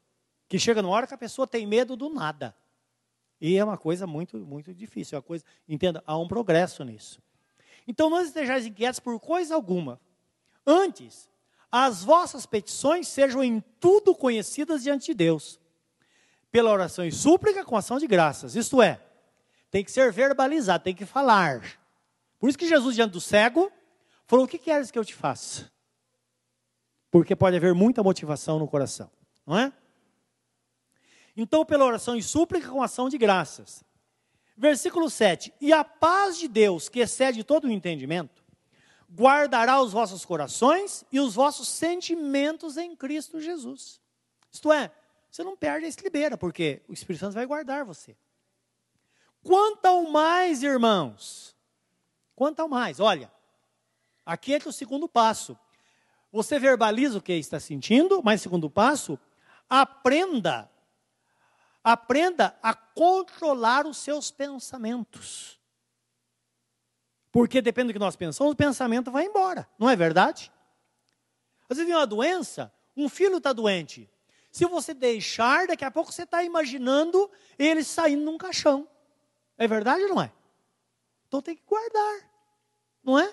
[0.47, 2.55] Que chega numa hora que a pessoa tem medo do nada.
[3.39, 5.15] E é uma coisa muito, muito difícil.
[5.15, 7.21] É uma coisa, entenda, há um progresso nisso.
[7.87, 9.99] Então, não estejais inquietos por coisa alguma.
[10.65, 11.29] Antes,
[11.71, 15.59] as vossas petições sejam em tudo conhecidas diante de Deus,
[16.51, 18.55] pela oração e súplica com ação de graças.
[18.55, 19.01] Isto é,
[19.69, 21.61] tem que ser verbalizado, tem que falar.
[22.39, 23.71] Por isso que Jesus, diante do cego,
[24.25, 25.69] falou: O que queres que eu te faça?
[27.11, 29.11] Porque pode haver muita motivação no coração,
[29.45, 29.73] não é?
[31.35, 33.83] Então, pela oração e súplica com ação de graças.
[34.55, 38.43] Versículo 7: E a paz de Deus, que excede todo o entendimento,
[39.13, 43.99] guardará os vossos corações e os vossos sentimentos em Cristo Jesus.
[44.51, 44.91] Isto é,
[45.29, 48.15] você não perde a estribeira, porque o Espírito Santo vai guardar você.
[49.43, 51.55] Quanto ao mais, irmãos,
[52.35, 53.31] quanto ao mais, olha,
[54.25, 55.57] aqui que o segundo passo.
[56.31, 59.17] Você verbaliza o que está sentindo, mas segundo passo,
[59.69, 60.69] aprenda
[61.85, 65.59] Aprenda a controlar os seus pensamentos.
[67.31, 70.51] Porque depende do que nós pensamos, o pensamento vai embora, não é verdade?
[71.69, 74.09] Às vezes vem uma doença, um filho está doente.
[74.51, 78.87] Se você deixar, daqui a pouco você está imaginando ele saindo num caixão.
[79.55, 80.31] É verdade ou não é?
[81.27, 82.31] Então tem que guardar,
[83.03, 83.31] não é?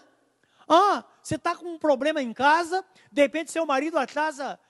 [0.68, 4.60] Ah, você está com um problema em casa, de repente seu marido atrasa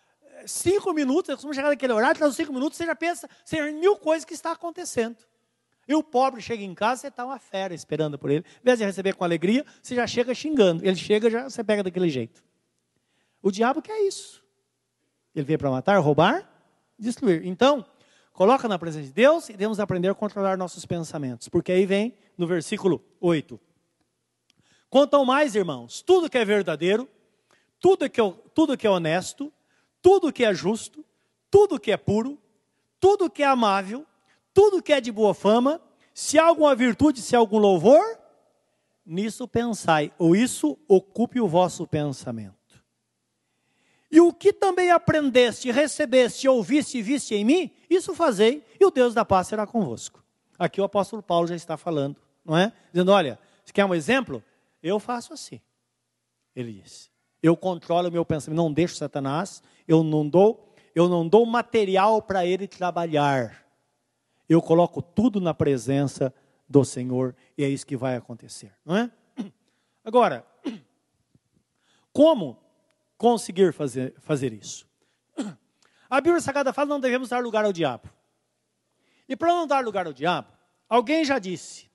[0.47, 3.73] cinco minutos, eu costumo chegar naquele horário, traz cinco minutos, você já pensa, você já
[3.73, 5.17] mil coisas que está acontecendo.
[5.87, 8.45] E o pobre chega em casa, você está uma fera esperando por ele.
[8.61, 10.85] Em vez de receber com alegria, você já chega xingando.
[10.87, 12.43] Ele chega, já você pega daquele jeito.
[13.43, 14.43] O diabo quer isso.
[15.35, 16.49] Ele veio para matar, roubar,
[16.99, 17.45] destruir.
[17.45, 17.85] Então,
[18.33, 21.49] coloca na presença de Deus e devemos aprender a controlar nossos pensamentos.
[21.49, 23.59] Porque aí vem no versículo 8.
[24.89, 27.09] Quanto mais, irmãos, tudo que é verdadeiro,
[27.81, 29.53] tudo que é, tudo que é honesto,
[30.03, 31.05] tudo que é justo,
[31.51, 32.39] tudo que é puro,
[32.99, 34.05] tudo que é amável,
[34.53, 35.81] tudo que é de boa fama,
[36.13, 38.03] se há alguma virtude, se há algum louvor,
[39.07, 42.53] nisso pensai, ou isso ocupe o vosso pensamento.
[44.11, 48.91] E o que também aprendeste, recebeste, ouviste e viste em mim, isso fazei, e o
[48.91, 50.23] Deus da paz será convosco.
[50.59, 52.73] Aqui o apóstolo Paulo já está falando, não é?
[52.93, 54.45] Dizendo, olha, você quer um exemplo?
[54.83, 55.61] Eu faço assim.
[56.55, 57.11] Ele disse.
[57.43, 62.23] Eu controlo o meu pensamento, não deixo Satanás eu não dou, eu não dou material
[62.23, 63.65] para ele trabalhar.
[64.49, 66.35] Eu coloco tudo na presença
[66.69, 69.11] do Senhor e é isso que vai acontecer, não é?
[70.05, 70.47] Agora,
[72.13, 72.59] como
[73.17, 74.87] conseguir fazer, fazer isso?
[76.09, 78.11] A Bíblia Sagrada fala que não devemos dar lugar ao diabo.
[79.29, 80.49] E para não dar lugar ao diabo,
[80.89, 81.91] alguém já disse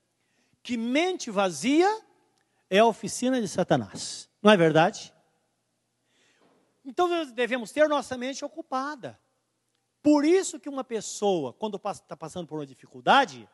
[0.63, 2.02] que mente vazia
[2.69, 4.30] é a oficina de Satanás.
[4.41, 5.13] Não é verdade?
[6.88, 9.19] Então devemos ter nossa mente ocupada.
[10.02, 13.47] Por isso que uma pessoa, quando está passando por uma dificuldade,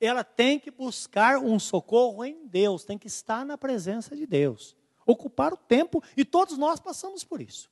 [0.00, 4.74] ela tem que buscar um socorro em Deus, tem que estar na presença de Deus.
[5.04, 7.70] Ocupar o tempo, e todos nós passamos por isso.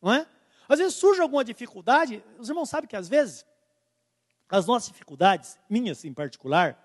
[0.00, 0.26] Não é?
[0.66, 3.44] Às vezes surge alguma dificuldade, os irmãos sabem que às vezes
[4.48, 6.82] as nossas dificuldades, minhas em particular,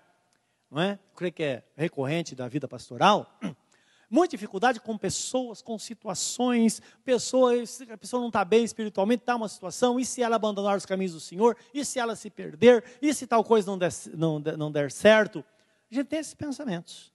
[0.70, 0.92] não é?
[0.92, 3.38] Eu creio que é recorrente da vida pastoral,
[4.10, 9.48] muita dificuldade com pessoas, com situações, pessoas, a pessoa não está bem espiritualmente, está uma
[9.48, 13.12] situação, e se ela abandonar os caminhos do Senhor, e se ela se perder, e
[13.12, 15.44] se tal coisa não der, não, não der certo.
[15.90, 17.12] A gente tem esses pensamentos.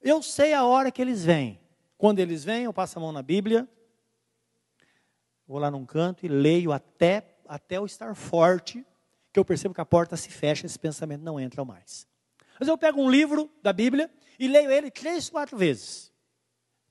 [0.00, 1.60] Eu sei a hora que eles vêm.
[1.96, 3.68] Quando eles vêm, eu passo a mão na Bíblia,
[5.46, 8.84] vou lá num canto e leio até, até eu estar forte,
[9.32, 12.06] que eu percebo que a porta se fecha, esse pensamento não entra mais.
[12.58, 16.12] Mas eu pego um livro da Bíblia e leio ele três, quatro vezes.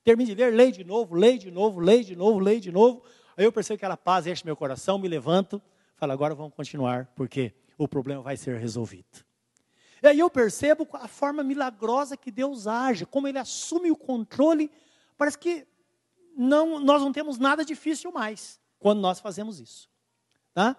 [0.04, 3.02] Termino de ler, leio de novo, leio de novo, leio de novo, leio de novo.
[3.36, 5.62] Aí eu percebo que aquela paz enche meu coração, me levanto,
[5.96, 9.24] falo, agora vamos continuar, porque o problema vai ser resolvido.
[10.02, 14.70] E aí eu percebo a forma milagrosa que Deus age, como Ele assume o controle.
[15.16, 15.64] Parece que
[16.36, 19.88] não, nós não temos nada difícil mais quando nós fazemos isso.
[20.52, 20.76] Tá?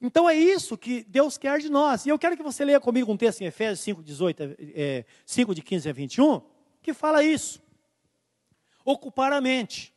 [0.00, 2.06] Então é isso que Deus quer de nós.
[2.06, 5.54] E eu quero que você leia comigo um texto em Efésios 5, 18, é, 5
[5.54, 6.40] de 15 a 21,
[6.80, 7.62] que fala isso.
[8.84, 9.94] Ocupar a mente.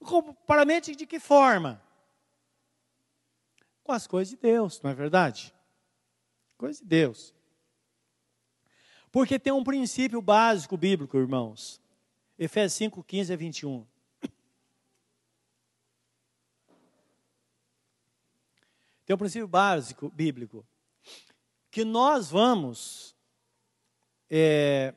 [0.00, 1.82] Ocupar a mente de que forma?
[3.82, 5.52] Com as coisas de Deus, não é verdade?
[6.56, 7.34] Coisas de Deus.
[9.10, 11.80] Porque tem um princípio básico bíblico, irmãos.
[12.38, 13.86] Efésios 5, 15 a 21.
[19.08, 20.66] Tem um princípio básico bíblico
[21.70, 23.16] que nós vamos
[24.28, 24.92] é,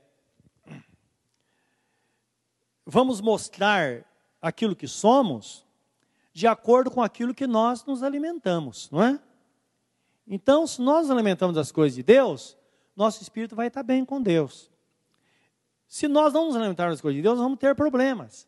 [2.85, 4.03] vamos mostrar
[4.41, 5.65] aquilo que somos
[6.33, 9.17] de acordo com aquilo que nós nos alimentamos, não é?
[10.27, 12.57] Então, se nós nos alimentamos das coisas de Deus,
[12.93, 14.69] nosso espírito vai estar bem com Deus.
[15.87, 18.45] Se nós não nos alimentarmos das coisas de Deus, vamos ter problemas.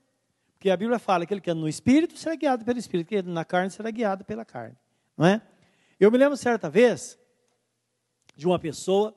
[0.56, 3.22] Porque a Bíblia fala que aquele que anda no Espírito será guiado pelo Espírito, que
[3.22, 4.78] na carne será guiado pela carne.
[5.18, 5.42] Não é?
[6.00, 7.20] Eu me lembro certa vez
[8.36, 9.16] de uma pessoa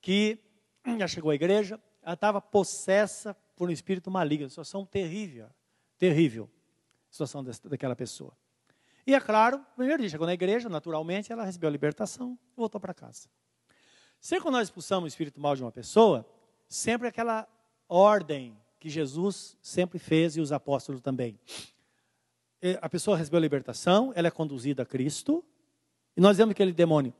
[0.00, 0.38] que
[0.98, 5.48] já chegou à igreja, ela estava possessa por um espírito maligno, situação terrível,
[5.98, 6.50] terrível,
[7.10, 8.36] situação dessa, daquela pessoa.
[9.06, 12.80] E é claro, primeiro dia chegou na igreja, naturalmente, ela recebeu a libertação e voltou
[12.80, 13.28] para casa.
[14.20, 16.26] Sempre quando nós expulsamos o espírito mal de uma pessoa,
[16.68, 17.46] sempre aquela
[17.88, 21.38] ordem que Jesus sempre fez e os apóstolos também.
[22.80, 25.44] A pessoa recebeu a libertação, ela é conduzida a Cristo,
[26.16, 27.12] e nós vemos aquele demônio,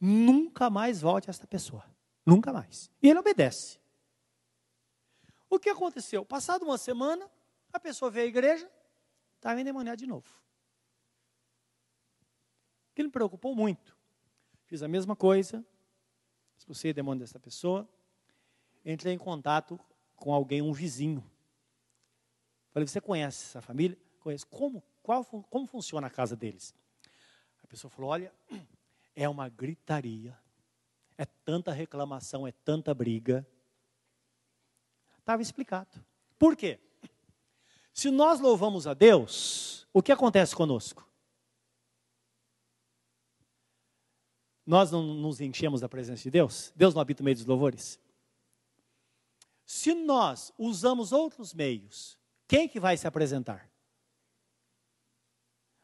[0.00, 1.84] nunca mais volte a esta pessoa.
[2.24, 2.90] Nunca mais.
[3.02, 3.78] E ele obedece.
[5.48, 6.24] O que aconteceu?
[6.24, 7.30] Passado uma semana,
[7.72, 8.70] a pessoa veio à igreja,
[9.36, 10.28] estava endemoniada de novo.
[12.94, 13.96] Que me preocupou muito.
[14.64, 15.64] Fiz a mesma coisa,
[16.58, 17.88] expulsei o demônio dessa pessoa,
[18.84, 19.78] entrei em contato
[20.16, 21.24] com alguém, um vizinho.
[22.70, 23.96] Falei, você conhece essa família?
[24.18, 24.46] Conheço.
[24.48, 26.74] Como, qual, como funciona a casa deles?
[27.66, 28.32] A pessoa falou, olha,
[29.14, 30.38] é uma gritaria,
[31.18, 33.44] é tanta reclamação, é tanta briga.
[35.18, 35.90] Estava explicado.
[36.38, 36.78] Por quê?
[37.92, 41.10] Se nós louvamos a Deus, o que acontece conosco?
[44.64, 46.72] Nós não nos enchemos da presença de Deus?
[46.76, 47.98] Deus não habita no meio dos louvores?
[49.64, 53.68] Se nós usamos outros meios, quem que vai se apresentar?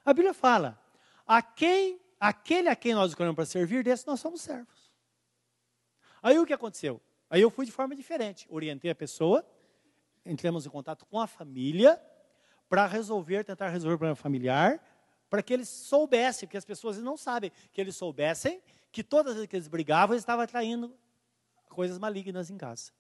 [0.05, 0.82] A Bíblia fala:
[1.27, 4.93] a quem aquele a quem nós escolhemos para servir, desse nós somos servos.
[6.23, 7.01] Aí o que aconteceu?
[7.29, 8.47] Aí eu fui de forma diferente.
[8.49, 9.45] Orientei a pessoa,
[10.25, 12.01] entramos em contato com a família,
[12.69, 14.81] para resolver, tentar resolver o problema familiar,
[15.29, 19.37] para que eles soubessem, porque as pessoas não sabem, que eles soubessem que todas as
[19.37, 20.95] vezes que eles brigavam, eles estavam atraindo
[21.69, 22.93] coisas malignas em casa.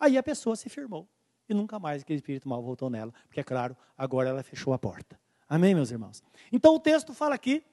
[0.00, 1.08] Aí a pessoa se firmou.
[1.48, 3.12] E nunca mais aquele espírito mal voltou nela.
[3.28, 5.20] Porque, é claro, agora ela fechou a porta.
[5.48, 6.22] Amém, meus irmãos?
[6.50, 7.64] Então o texto fala aqui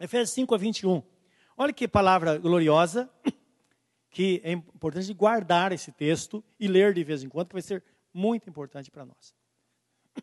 [0.00, 1.02] Efésios 5 a 21.
[1.56, 3.10] Olha que palavra gloriosa,
[4.10, 7.84] que é importante guardar esse texto e ler de vez em quando, que vai ser
[8.12, 9.34] muito importante para nós.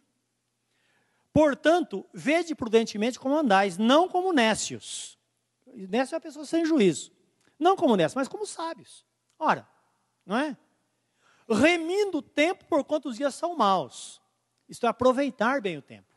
[1.33, 5.17] Portanto, vede prudentemente como andais, não como nécios.
[5.73, 7.11] Nécio é a pessoa sem juízo.
[7.59, 9.05] Não como nécios, mas como sábios.
[9.39, 9.67] Ora,
[10.25, 10.57] não é?
[11.49, 14.21] Remindo o tempo por quanto os dias são maus.
[14.67, 16.14] Isto é, aproveitar bem o tempo.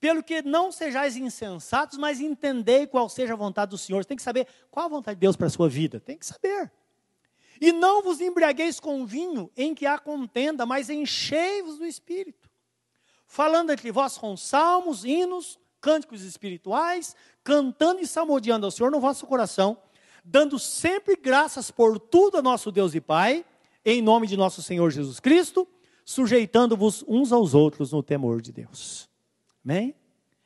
[0.00, 4.02] Pelo que não sejais insensatos, mas entendei qual seja a vontade do Senhor.
[4.02, 5.98] Você tem que saber qual a vontade de Deus para a sua vida.
[5.98, 6.70] Tem que saber.
[7.60, 12.48] E não vos embriagueis com vinho em que há contenda, mas enchei-vos do Espírito.
[13.26, 19.26] Falando entre vós com salmos, hinos, cânticos espirituais, cantando e salmodiando ao Senhor no vosso
[19.26, 19.76] coração,
[20.24, 23.44] dando sempre graças por tudo a nosso Deus e Pai,
[23.84, 25.66] em nome de nosso Senhor Jesus Cristo,
[26.04, 29.07] sujeitando-vos uns aos outros no temor de Deus.
[29.68, 29.94] Amém?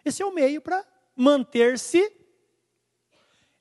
[0.05, 2.13] Esse é o meio para manter-se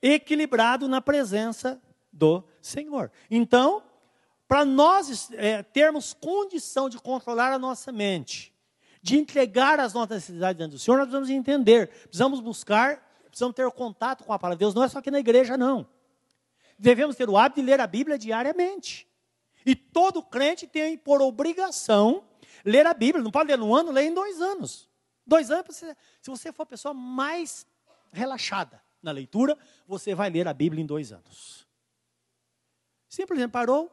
[0.02, 1.80] equilibrado na presença
[2.12, 3.12] do Senhor.
[3.30, 3.84] Então,
[4.48, 8.52] para nós é, termos condição de controlar a nossa mente,
[9.04, 13.70] de entregar as nossas necessidades diante do Senhor, nós precisamos entender, precisamos buscar, precisamos ter
[13.70, 15.88] contato com a palavra de Deus, não é só aqui na igreja, não.
[16.76, 19.08] Devemos ter o hábito de ler a Bíblia diariamente.
[19.64, 22.24] E todo crente tem por obrigação
[22.66, 23.24] ler a Bíblia.
[23.24, 24.90] Não pode ler no ano, lê em dois anos.
[25.32, 25.96] Dois anos, se
[26.30, 27.66] você for a pessoa mais
[28.12, 31.66] relaxada na leitura, você vai ler a Bíblia em dois anos.
[33.08, 33.90] Simplesmente parou,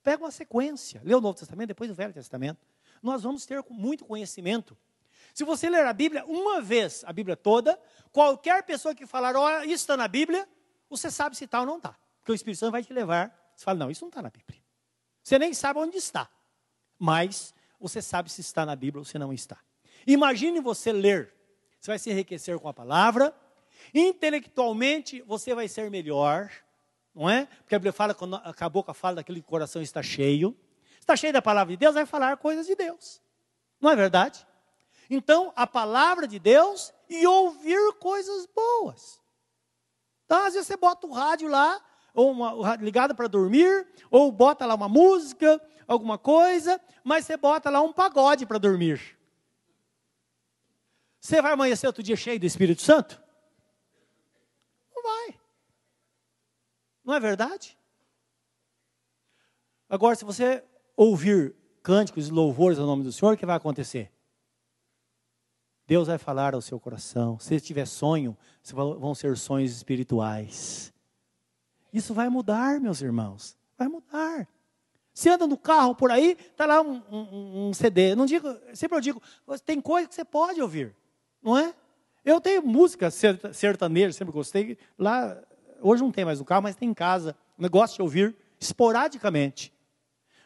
[0.00, 2.64] pega uma sequência, lê o Novo Testamento, depois o Velho Testamento.
[3.02, 4.78] Nós vamos ter muito conhecimento.
[5.34, 7.76] Se você ler a Bíblia uma vez, a Bíblia toda,
[8.12, 10.48] qualquer pessoa que falar, olha, isso está na Bíblia,
[10.88, 11.98] você sabe se está ou não está.
[12.20, 13.36] Porque o Espírito Santo vai te levar.
[13.56, 14.62] Você fala, não, isso não está na Bíblia.
[15.20, 16.30] Você nem sabe onde está.
[16.96, 19.58] Mas você sabe se está na Bíblia ou se não está.
[20.08, 21.34] Imagine você ler.
[21.78, 23.34] Você vai se enriquecer com a palavra.
[23.94, 26.50] Intelectualmente, você vai ser melhor.
[27.14, 27.44] Não é?
[27.44, 30.56] Porque a Bíblia fala, quando a boca fala daquele coração está cheio.
[30.98, 33.20] Está cheio da palavra de Deus, vai falar coisas de Deus.
[33.78, 34.46] Não é verdade?
[35.10, 39.20] Então, a palavra de Deus e ouvir coisas boas.
[40.24, 41.82] Então, às vezes você bota o rádio lá,
[42.14, 47.68] ou uma, ligado para dormir, ou bota lá uma música, alguma coisa, mas você bota
[47.68, 49.17] lá um pagode para dormir.
[51.28, 53.22] Você vai amanhecer outro dia cheio do Espírito Santo?
[54.96, 55.38] Não vai.
[57.04, 57.76] Não é verdade?
[59.90, 60.64] Agora, se você
[60.96, 64.10] ouvir cânticos e louvores ao nome do Senhor, o que vai acontecer?
[65.86, 67.38] Deus vai falar ao seu coração.
[67.38, 68.34] Se tiver sonho,
[68.72, 70.94] vão ser sonhos espirituais.
[71.92, 73.54] Isso vai mudar, meus irmãos.
[73.76, 74.48] Vai mudar.
[75.12, 78.14] Você anda no carro por aí, está lá um, um, um, CD.
[78.14, 79.22] Não digo, sempre eu digo,
[79.66, 80.96] tem coisa que você pode ouvir,
[81.48, 81.74] não é?
[82.24, 84.76] Eu tenho música sertaneja, sempre gostei.
[84.98, 85.40] Lá,
[85.80, 87.34] hoje não tem mais no carro, mas tem em casa.
[87.58, 89.72] Eu gosto de ouvir esporadicamente.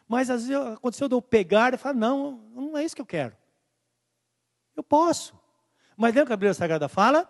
[0.07, 3.05] Mas às vezes aconteceu de eu pegar e falar, não, não é isso que eu
[3.05, 3.35] quero.
[4.75, 5.37] Eu posso.
[5.97, 7.27] Mas lembra que a Bíblia Sagrada fala?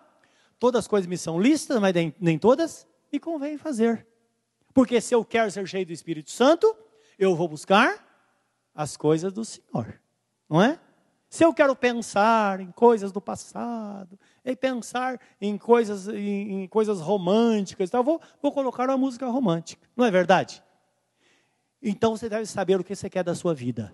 [0.60, 4.06] Todas as coisas me são listas, mas nem, nem todas me convém fazer.
[4.74, 6.76] Porque se eu quero ser cheio do Espírito Santo,
[7.18, 8.06] eu vou buscar
[8.74, 10.00] as coisas do Senhor,
[10.50, 10.80] não é?
[11.34, 17.02] Se eu quero pensar em coisas do passado, e pensar em coisas, em, em coisas
[17.02, 20.64] românticas, então vou, vou colocar uma música romântica, não é verdade?
[21.82, 23.92] Então você deve saber o que você quer da sua vida.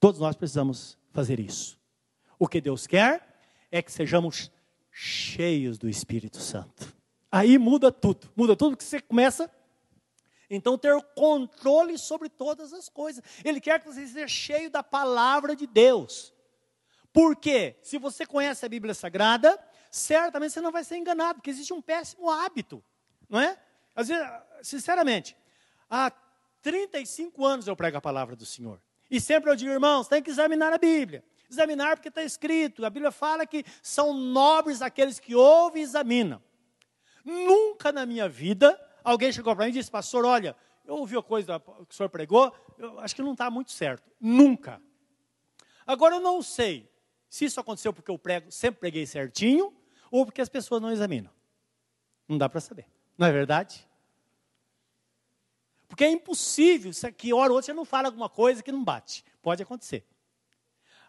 [0.00, 1.78] Todos nós precisamos fazer isso.
[2.36, 3.38] O que Deus quer
[3.70, 4.50] é que sejamos
[4.90, 6.92] cheios do Espírito Santo.
[7.30, 9.48] Aí muda tudo, muda tudo que você começa
[10.50, 13.22] então, ter controle sobre todas as coisas.
[13.44, 16.34] Ele quer que você seja cheio da palavra de Deus.
[17.16, 19.58] Porque, se você conhece a Bíblia Sagrada,
[19.90, 22.84] certamente você não vai ser enganado, porque existe um péssimo hábito,
[23.26, 23.58] não é?
[23.94, 24.26] Às vezes,
[24.62, 25.34] sinceramente,
[25.88, 26.12] há
[26.60, 28.78] 35 anos eu prego a palavra do Senhor.
[29.10, 31.24] E sempre eu digo, irmãos, tem que examinar a Bíblia.
[31.50, 32.84] Examinar porque está escrito.
[32.84, 36.42] A Bíblia fala que são nobres aqueles que ouvem e examinam.
[37.24, 41.22] Nunca na minha vida Alguém chegou para mim e disse, pastor, olha, eu ouvi a
[41.22, 44.10] coisa que o senhor pregou, eu acho que não está muito certo.
[44.20, 44.82] Nunca.
[45.86, 46.90] Agora eu não sei
[47.28, 49.74] se isso aconteceu porque eu prego, sempre preguei certinho,
[50.10, 51.30] ou porque as pessoas não examinam.
[52.28, 52.86] Não dá para saber.
[53.16, 53.86] Não é verdade?
[55.88, 59.24] Porque é impossível que hora ou outra você não fala alguma coisa que não bate.
[59.40, 60.04] Pode acontecer.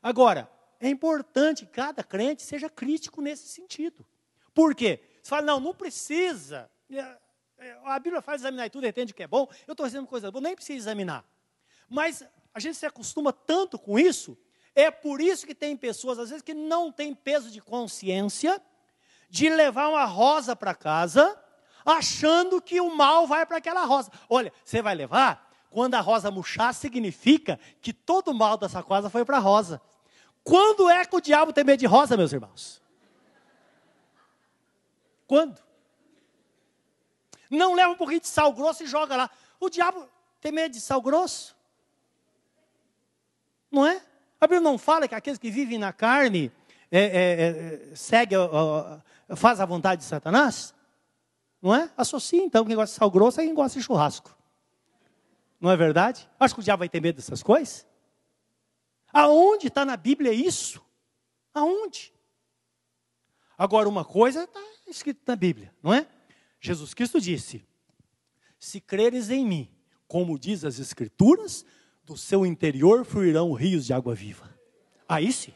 [0.02, 0.50] Agora,
[0.80, 4.06] é importante que cada crente seja crítico nesse sentido.
[4.54, 5.02] Por quê?
[5.22, 6.70] Você fala, não, não precisa.
[6.90, 9.50] É, a Bíblia faz examinar e tudo, entende que é bom.
[9.68, 11.26] Eu estou fazendo coisa boa, nem precisa examinar.
[11.90, 14.38] Mas a gente se acostuma tanto com isso,
[14.78, 18.62] é por isso que tem pessoas, às vezes, que não têm peso de consciência
[19.28, 21.36] de levar uma rosa para casa,
[21.84, 24.12] achando que o mal vai para aquela rosa.
[24.30, 29.10] Olha, você vai levar, quando a rosa murchar, significa que todo o mal dessa casa
[29.10, 29.82] foi para a rosa.
[30.44, 32.80] Quando é que o diabo tem medo de rosa, meus irmãos?
[35.26, 35.60] Quando?
[37.50, 39.32] Não leva um pouquinho de sal grosso e joga lá.
[39.60, 40.08] O diabo
[40.40, 41.58] tem medo de sal grosso?
[43.72, 44.06] Não é?
[44.40, 46.52] A Bíblia não fala que aqueles que vivem na carne
[46.92, 48.36] é, é, é, segue,
[49.36, 50.74] faz a vontade de Satanás?
[51.62, 51.92] Não é?
[51.98, 54.36] Associa então quem gosta de sal grosso é quem gosta de churrasco.
[55.60, 56.30] Não é verdade?
[56.40, 57.88] Acho que o diabo vai ter medo dessas coisas.
[59.12, 60.82] Aonde está na Bíblia isso?
[61.54, 62.14] Aonde?
[63.58, 66.08] Agora, uma coisa está escrito na Bíblia, não é?
[66.60, 67.66] Jesus Cristo disse:
[68.60, 69.70] Se creres em mim,
[70.08, 71.66] como diz as Escrituras,
[72.08, 74.50] do seu interior fluirão rios de água viva.
[75.08, 75.54] Aí sim.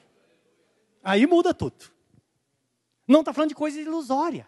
[1.02, 1.86] Aí muda tudo.
[3.08, 4.46] Não está falando de coisa ilusória.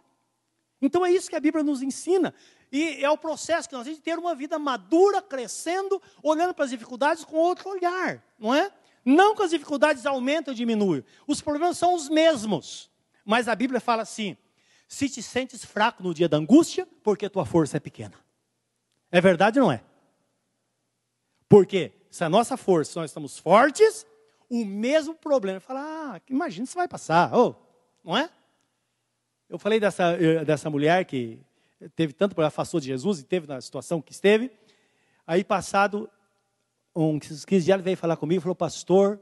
[0.81, 2.33] Então é isso que a Bíblia nos ensina.
[2.69, 6.65] E é o processo que nós temos de ter uma vida madura, crescendo, olhando para
[6.65, 8.69] as dificuldades com outro olhar, não é?
[9.05, 11.05] Não que as dificuldades aumentam ou diminuem.
[11.25, 12.91] Os problemas são os mesmos.
[13.23, 14.35] Mas a Bíblia fala assim:
[14.89, 18.15] se te sentes fraco no dia da angústia, porque tua força é pequena.
[19.09, 19.83] É verdade ou não é?
[21.53, 24.07] Porque se a nossa força, nós estamos fortes,
[24.49, 25.59] o mesmo problema.
[25.59, 25.81] Fala,
[26.15, 27.53] ah, imagina se vai passar, oh,
[28.03, 28.27] não é?
[29.47, 31.39] Eu falei dessa, eh, dessa mulher que
[31.95, 34.51] teve tanto problema, afastou de Jesus e teve na situação que esteve.
[35.27, 36.09] Aí, passado
[36.95, 39.19] uns 15 dias, ele veio falar comigo e falou, pastor,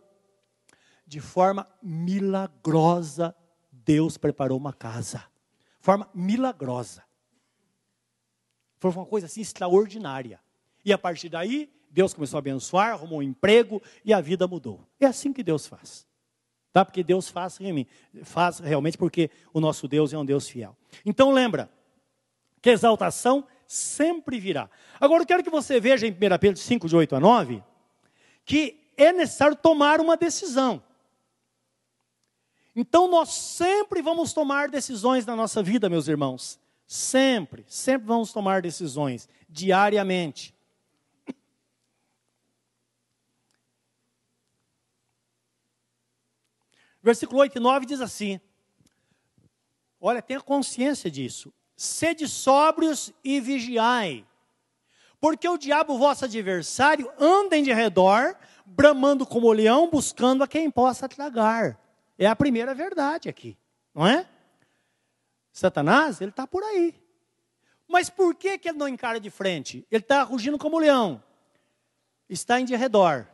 [1.06, 3.36] de forma milagrosa,
[3.74, 5.30] Deus preparou uma casa
[5.82, 7.04] forma milagrosa.
[8.80, 10.40] Foi uma coisa assim extraordinária.
[10.86, 14.88] E a partir daí, Deus começou a abençoar, arrumou um emprego e a vida mudou.
[15.00, 16.08] É assim que Deus faz.
[16.72, 16.86] Tá?
[16.86, 17.60] Porque Deus faz,
[18.24, 20.76] faz realmente porque o nosso Deus é um Deus fiel.
[21.06, 21.70] Então lembra
[22.62, 24.70] que exaltação sempre virá.
[25.00, 27.64] Agora eu quero que você veja em 1 Pedro 5, de 8 a 9,
[28.46, 30.82] que é necessário tomar uma decisão.
[32.74, 36.58] Então nós sempre vamos tomar decisões na nossa vida, meus irmãos.
[36.88, 40.54] Sempre, sempre vamos tomar decisões, diariamente.
[47.02, 48.40] Versículo 8 e 9 diz assim:
[50.00, 51.54] Olha, tenha consciência disso.
[51.76, 54.26] Sede sóbrios e vigiai,
[55.20, 58.36] porque o diabo, vosso adversário, anda em redor,
[58.66, 61.80] bramando como leão, buscando a quem possa tragar.
[62.18, 63.58] É a primeira verdade aqui,
[63.96, 64.28] não é?
[65.52, 66.94] Satanás, ele está por aí.
[67.88, 69.86] Mas por que, que ele não encara de frente?
[69.92, 71.22] Ele está rugindo como leão.
[72.30, 73.28] está em redor.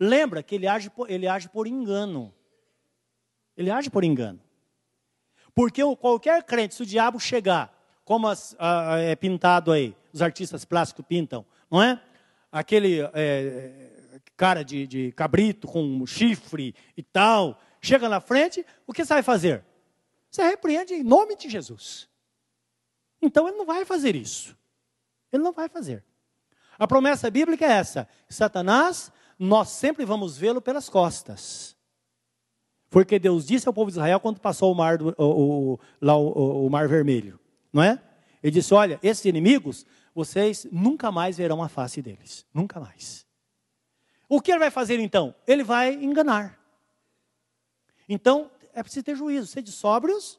[0.00, 2.32] Lembra que ele age, ele age por engano.
[3.58, 4.40] Ele age por engano.
[5.52, 10.22] Porque qualquer crente, se o diabo chegar, como as, a, a, é pintado aí, os
[10.22, 12.00] artistas plásticos pintam, não é?
[12.52, 13.90] Aquele é,
[14.36, 19.22] cara de, de cabrito com chifre e tal, chega na frente, o que você vai
[19.24, 19.64] fazer?
[20.30, 22.08] Você repreende em nome de Jesus.
[23.20, 24.56] Então ele não vai fazer isso.
[25.32, 26.04] Ele não vai fazer.
[26.78, 31.76] A promessa bíblica é essa: Satanás, nós sempre vamos vê-lo pelas costas.
[32.90, 36.66] Porque Deus disse ao povo de Israel quando passou o mar, o, o, lá o,
[36.66, 37.38] o mar vermelho,
[37.72, 38.00] não é?
[38.42, 39.84] Ele disse: Olha, esses inimigos,
[40.14, 42.46] vocês nunca mais verão a face deles.
[42.52, 43.26] Nunca mais.
[44.28, 45.34] O que ele vai fazer então?
[45.46, 46.58] Ele vai enganar.
[48.08, 50.38] Então, é preciso ter juízo, sede sóbrios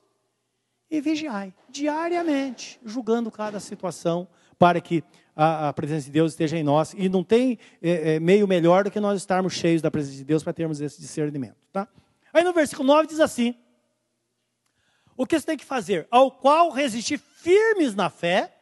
[0.89, 4.27] e vigiai, diariamente, julgando cada situação,
[4.57, 5.03] para que
[5.35, 6.93] a, a, presença de Deus esteja em nós.
[6.97, 10.25] E não tem é, é, meio melhor do que nós estarmos cheios da presença de
[10.25, 11.55] Deus para termos esse discernimento.
[11.71, 11.87] Tá?
[12.33, 13.55] Aí no versículo 9 diz assim:
[15.15, 16.07] O que você tem que fazer?
[16.11, 18.55] Ao qual resistir firmes na fé,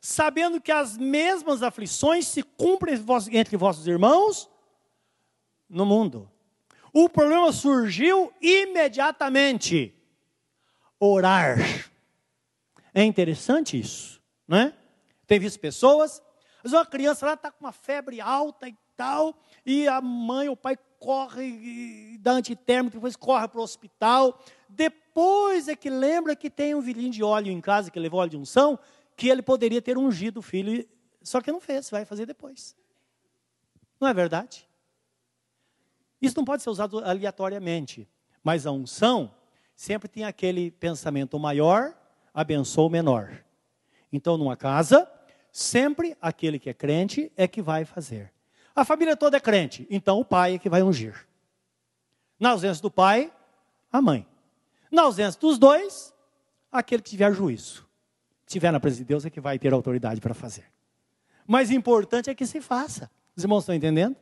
[0.00, 2.94] sabendo que as mesmas aflições se cumprem
[3.32, 4.50] entre vossos irmãos
[5.68, 6.30] no mundo.
[6.92, 9.94] O problema surgiu imediatamente.
[11.00, 11.58] Orar.
[12.94, 14.74] É interessante isso, não é?
[15.26, 16.22] Tem visto pessoas,
[16.62, 20.56] mas uma criança lá está com uma febre alta e tal, e a mãe, o
[20.56, 24.42] pai corre e dá antitérmico, depois corre para o hospital.
[24.66, 28.30] Depois é que lembra que tem um vilinho de óleo em casa, que levou óleo
[28.30, 28.78] de unção,
[29.14, 30.88] que ele poderia ter ungido o filho,
[31.22, 32.74] só que não fez, vai fazer depois.
[34.00, 34.66] Não é verdade?
[36.22, 38.08] Isso não pode ser usado aleatoriamente,
[38.42, 39.34] mas a unção
[39.76, 41.94] sempre tem aquele pensamento maior
[42.32, 43.44] abençoa o menor.
[44.10, 45.10] Então, numa casa,
[45.52, 48.33] sempre aquele que é crente é que vai fazer.
[48.74, 51.26] A família toda é crente, então o pai é que vai ungir.
[52.40, 53.32] Na ausência do pai,
[53.92, 54.26] a mãe.
[54.90, 56.12] Na ausência dos dois,
[56.72, 57.86] aquele que tiver juízo.
[58.44, 60.64] Se tiver na presença de Deus é que vai ter autoridade para fazer.
[61.46, 63.10] Mas importante é que se faça.
[63.36, 64.16] Os irmãos estão entendendo?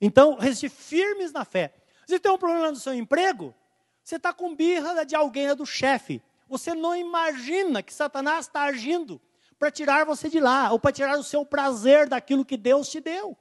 [0.00, 1.74] Então, resistir firmes na fé.
[2.06, 3.54] Se tem um problema no seu emprego,
[4.02, 6.22] você está com birra de alguém, é do chefe.
[6.48, 9.20] Você não imagina que Satanás está agindo
[9.58, 13.00] para tirar você de lá, ou para tirar o seu prazer daquilo que Deus te
[13.00, 13.36] deu.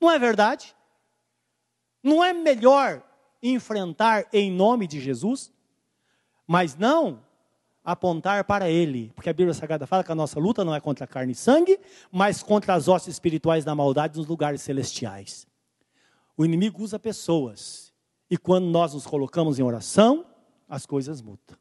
[0.00, 0.76] Não é verdade?
[2.02, 3.02] Não é melhor
[3.42, 5.52] enfrentar em nome de Jesus,
[6.46, 7.24] mas não
[7.82, 11.06] apontar para Ele, porque a Bíblia Sagrada fala que a nossa luta não é contra
[11.06, 11.78] carne e sangue,
[12.10, 15.46] mas contra as hostes espirituais da maldade nos lugares celestiais.
[16.36, 17.94] O inimigo usa pessoas,
[18.28, 20.26] e quando nós nos colocamos em oração,
[20.68, 21.56] as coisas mudam.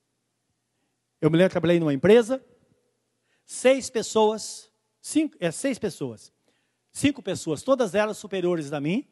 [1.22, 2.44] Eu me lembro que trabalhei numa empresa,
[3.46, 4.70] seis pessoas,
[5.02, 6.34] cinco, é, seis pessoas,
[6.92, 9.08] cinco pessoas, todas elas superiores a mim,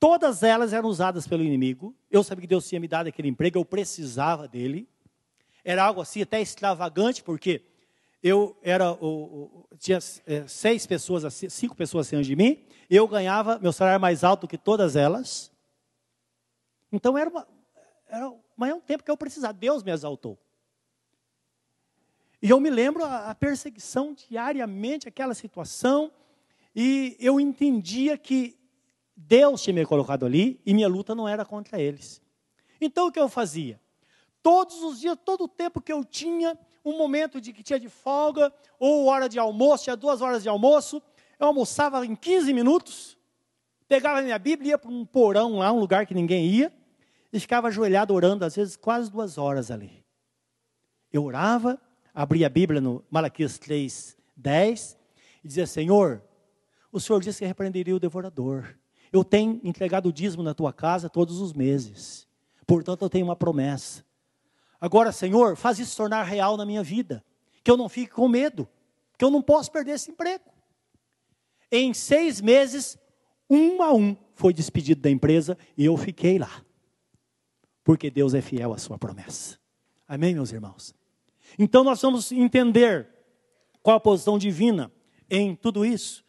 [0.00, 1.94] todas elas eram usadas pelo inimigo.
[2.10, 4.88] Eu sabia que Deus tinha me dado aquele emprego, eu precisava dele.
[5.62, 7.62] Era algo assim até extravagante, porque
[8.22, 13.72] eu era o, tinha é, seis pessoas, cinco pessoas acima de mim, eu ganhava meu
[13.72, 15.52] salário mais alto que todas elas.
[16.90, 17.46] Então era uma,
[18.08, 19.52] era, mas é um tempo que eu precisava.
[19.52, 20.38] Deus me exaltou.
[22.44, 26.12] E eu me lembro a, perseguição diariamente, aquela situação,
[26.76, 28.54] e eu entendia que
[29.16, 32.20] Deus tinha me colocado ali e minha luta não era contra eles.
[32.78, 33.80] Então o que eu fazia?
[34.42, 37.88] Todos os dias, todo o tempo que eu tinha, um momento de que tinha de
[37.88, 41.00] folga, ou hora de almoço, tinha duas horas de almoço,
[41.40, 43.16] eu almoçava em 15 minutos,
[43.88, 46.70] pegava minha Bíblia, ia para um porão lá, um lugar que ninguém ia,
[47.32, 50.04] e ficava ajoelhado orando, às vezes quase duas horas ali.
[51.10, 51.80] Eu orava,
[52.14, 54.96] abria a Bíblia no Malaquias 3, 10,
[55.42, 56.22] e dizia: Senhor,
[56.92, 58.76] o Senhor disse que repreenderia o devorador.
[59.12, 62.26] Eu tenho entregado o dízimo na tua casa todos os meses.
[62.66, 64.04] Portanto, eu tenho uma promessa.
[64.80, 67.24] Agora, Senhor, faz isso tornar real na minha vida.
[67.62, 68.68] Que eu não fique com medo.
[69.16, 70.44] Que eu não posso perder esse emprego.
[71.70, 72.98] Em seis meses,
[73.48, 76.64] um a um foi despedido da empresa e eu fiquei lá.
[77.84, 79.58] Porque Deus é fiel à sua promessa.
[80.08, 80.94] Amém, meus irmãos?
[81.58, 83.08] Então nós vamos entender
[83.82, 84.90] qual a posição divina
[85.30, 86.24] em tudo isso.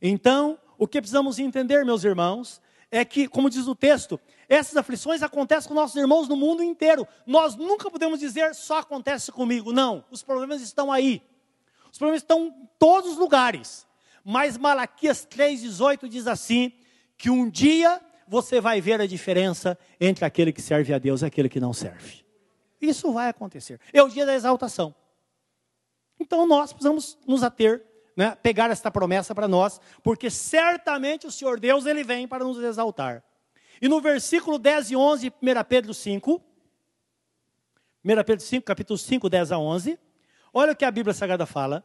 [0.00, 5.22] Então, o que precisamos entender, meus irmãos, é que, como diz o texto, essas aflições
[5.22, 7.06] acontecem com nossos irmãos no mundo inteiro.
[7.26, 9.72] Nós nunca podemos dizer só acontece comigo.
[9.72, 11.22] Não, os problemas estão aí.
[11.90, 13.86] Os problemas estão em todos os lugares.
[14.24, 16.72] Mas Malaquias 3,18 diz assim:
[17.16, 21.26] que um dia você vai ver a diferença entre aquele que serve a Deus e
[21.26, 22.24] aquele que não serve.
[22.80, 23.80] Isso vai acontecer.
[23.92, 24.94] É o dia da exaltação.
[26.18, 27.84] Então nós precisamos nos ater
[28.16, 32.58] né, pegar esta promessa para nós, porque certamente o Senhor Deus ele vem para nos
[32.58, 33.22] exaltar.
[33.80, 35.32] E no versículo 10 e 11, 1
[35.68, 36.42] Pedro 5,
[38.04, 39.98] 1 Pedro 5, capítulo 5, 10 a 11,
[40.52, 41.84] olha o que a Bíblia Sagrada fala.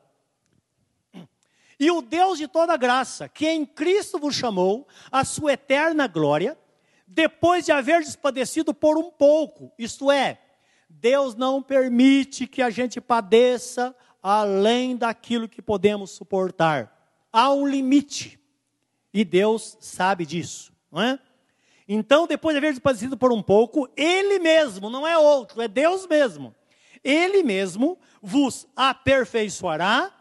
[1.79, 6.57] E o Deus de toda graça, que em Cristo vos chamou a sua eterna glória,
[7.05, 10.39] depois de haver padecido por um pouco, isto é,
[10.99, 16.91] Deus não permite que a gente padeça além daquilo que podemos suportar.
[17.31, 18.39] Há um limite.
[19.13, 21.19] E Deus sabe disso, não é?
[21.87, 26.07] Então, depois de haver padecido por um pouco, Ele mesmo, não é outro, é Deus
[26.07, 26.55] mesmo.
[27.03, 30.11] Ele mesmo vos aperfeiçoará,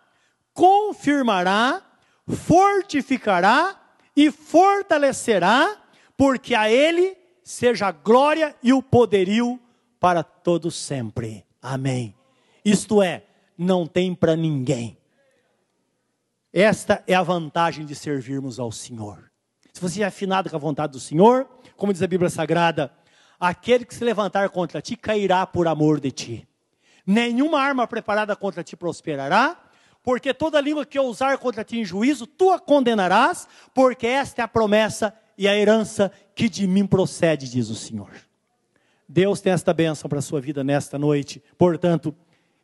[0.53, 1.81] confirmará,
[2.27, 3.81] fortificará
[4.17, 5.81] e fortalecerá,
[6.17, 9.61] porque a Ele seja a glória e o poderio
[10.03, 11.47] para todos sempre.
[11.63, 12.13] Amém.
[12.65, 13.23] Isto é,
[13.57, 14.99] não tem para ninguém.
[16.53, 19.31] Esta é a vantagem de servirmos ao Senhor.
[19.73, 22.93] Se você é afinado com a vontade do Senhor, como diz a Bíblia Sagrada,
[23.39, 26.49] aquele que se levantar contra ti cairá por amor de ti.
[27.07, 29.57] Nenhuma arma preparada contra ti prosperará,
[30.03, 34.45] porque toda língua que ousar contra ti em juízo, tu a condenarás, porque esta é
[34.45, 38.11] a promessa e a herança que de mim procede, diz o Senhor.
[39.09, 42.15] Deus tem esta bênção para a sua vida nesta noite, portanto,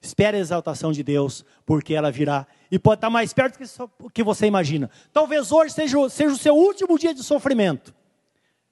[0.00, 2.46] Espere a exaltação de Deus, porque ela virá.
[2.70, 3.58] E pode estar mais perto
[3.98, 4.90] do que você imagina.
[5.12, 7.94] Talvez hoje seja, seja o seu último dia de sofrimento.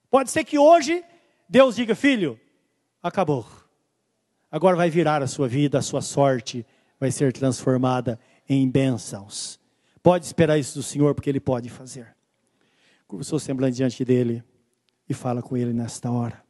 [0.08, 1.04] Pode ser que hoje
[1.48, 2.38] Deus diga: Filho,
[3.02, 3.44] acabou.
[4.50, 6.64] Agora vai virar a sua vida, a sua sorte
[6.98, 9.58] vai ser transformada em bênçãos.
[10.02, 12.14] Pode esperar isso do Senhor, porque Ele pode fazer.
[13.08, 14.44] Curva o seu semblante diante dele
[15.08, 16.45] e fala com Ele nesta hora.